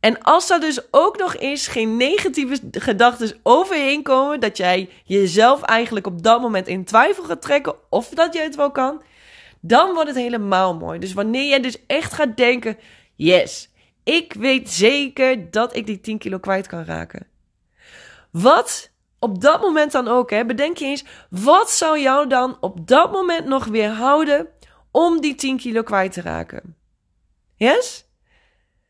En 0.05 0.23
als 0.23 0.51
er 0.51 0.61
dus 0.61 0.81
ook 0.91 1.19
nog 1.19 1.37
eens 1.37 1.67
geen 1.67 1.97
negatieve 1.97 2.61
gedachten 2.71 3.41
overheen 3.43 4.03
komen, 4.03 4.41
dat 4.41 4.57
jij 4.57 4.91
jezelf 5.05 5.63
eigenlijk 5.63 6.07
op 6.07 6.23
dat 6.23 6.41
moment 6.41 6.67
in 6.67 6.85
twijfel 6.85 7.25
gaat 7.25 7.43
trekken 7.43 7.75
of 7.91 8.09
dat 8.09 8.35
je 8.35 8.41
het 8.41 8.57
wel 8.57 8.71
kan, 8.71 9.03
dan 9.61 9.93
wordt 9.95 10.09
het 10.09 10.19
helemaal 10.19 10.75
mooi. 10.75 10.99
Dus 10.99 11.13
wanneer 11.13 11.49
jij 11.49 11.61
dus 11.61 11.87
echt 11.87 12.13
gaat 12.13 12.37
denken: 12.37 12.79
yes, 13.15 13.71
ik 14.03 14.33
weet 14.33 14.71
zeker 14.71 15.51
dat 15.51 15.77
ik 15.77 15.87
die 15.87 16.01
10 16.01 16.19
kilo 16.19 16.39
kwijt 16.39 16.67
kan 16.67 16.85
raken. 16.85 17.27
Wat 18.31 18.91
op 19.19 19.41
dat 19.41 19.61
moment 19.61 19.93
dan 19.93 20.09
ook, 20.09 20.31
hè, 20.31 20.45
bedenk 20.45 20.77
je 20.77 20.85
eens, 20.85 21.05
wat 21.31 21.71
zou 21.71 22.01
jou 22.01 22.29
dan 22.29 22.57
op 22.61 22.87
dat 22.87 23.13
moment 23.13 23.47
nog 23.47 23.65
weerhouden 23.65 24.49
om 24.91 25.21
die 25.21 25.35
10 25.35 25.57
kilo 25.57 25.83
kwijt 25.83 26.13
te 26.13 26.21
raken? 26.21 26.77
Yes? 27.57 28.04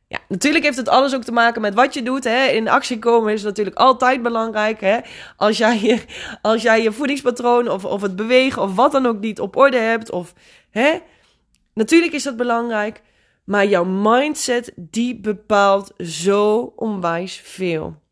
Ja, 0.08 0.18
natuurlijk 0.28 0.64
heeft 0.64 0.76
het 0.76 0.88
alles 0.88 1.14
ook 1.14 1.24
te 1.24 1.32
maken 1.32 1.60
met 1.60 1.74
wat 1.74 1.94
je 1.94 2.02
doet. 2.02 2.24
Hè. 2.24 2.46
In 2.46 2.68
actie 2.68 2.98
komen 2.98 3.32
is 3.32 3.42
natuurlijk 3.42 3.76
altijd 3.76 4.22
belangrijk. 4.22 4.80
Hè. 4.80 4.98
Als, 5.36 5.58
jij 5.58 5.80
je, 5.80 6.04
als 6.42 6.62
jij 6.62 6.82
je 6.82 6.92
voedingspatroon 6.92 7.68
of, 7.68 7.84
of 7.84 8.02
het 8.02 8.16
bewegen 8.16 8.62
of 8.62 8.74
wat 8.74 8.92
dan 8.92 9.06
ook 9.06 9.20
niet 9.20 9.40
op 9.40 9.56
orde 9.56 9.78
hebt. 9.78 10.10
Of, 10.10 10.34
hè. 10.70 10.98
Natuurlijk 11.74 12.12
is 12.12 12.22
dat 12.22 12.36
belangrijk. 12.36 13.02
Maar 13.44 13.66
jouw 13.66 13.84
mindset 13.84 14.72
die 14.76 15.20
bepaalt 15.20 15.92
zo 15.98 16.72
onwijs 16.76 17.40
veel. 17.44 18.02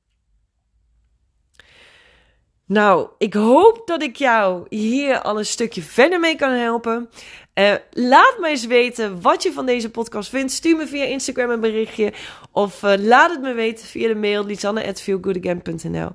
Nou, 2.66 3.08
ik 3.18 3.34
hoop 3.34 3.82
dat 3.84 4.02
ik 4.02 4.16
jou 4.16 4.66
hier 4.68 5.20
al 5.20 5.38
een 5.38 5.46
stukje 5.46 5.82
verder 5.82 6.20
mee 6.20 6.36
kan 6.36 6.50
helpen. 6.50 7.10
Uh, 7.54 7.74
laat 7.90 8.36
me 8.38 8.48
eens 8.48 8.66
weten 8.66 9.20
wat 9.20 9.42
je 9.42 9.52
van 9.52 9.66
deze 9.66 9.90
podcast 9.90 10.28
vindt. 10.28 10.52
Stuur 10.52 10.76
me 10.76 10.86
via 10.86 11.04
Instagram 11.04 11.50
een 11.50 11.60
berichtje. 11.60 12.12
Of 12.52 12.82
uh, 12.82 12.92
laat 12.96 13.30
het 13.30 13.40
me 13.40 13.52
weten 13.52 13.86
via 13.86 14.08
de 14.08 14.14
mail 14.14 14.44
lisanne.feelgoodagain.nl 14.44 16.10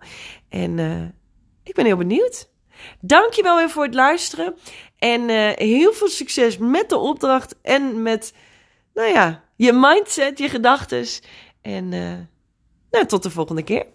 En 0.49 0.77
uh, 0.77 1.01
ik 1.63 1.73
ben 1.73 1.85
heel 1.85 1.97
benieuwd. 1.97 2.49
Dankjewel 3.01 3.55
weer 3.55 3.69
voor 3.69 3.83
het 3.83 3.93
luisteren. 3.93 4.55
En 4.97 5.29
heel 5.55 5.93
veel 5.93 6.07
succes 6.07 6.57
met 6.57 6.89
de 6.89 6.97
opdracht 6.97 7.55
en 7.61 8.01
met, 8.01 8.33
nou 8.93 9.09
ja, 9.09 9.43
je 9.55 9.73
mindset, 9.73 10.37
je 10.37 10.49
gedachtes. 10.49 11.21
En 11.61 11.89
nou, 12.91 13.05
tot 13.05 13.23
de 13.23 13.29
volgende 13.29 13.63
keer. 13.63 13.85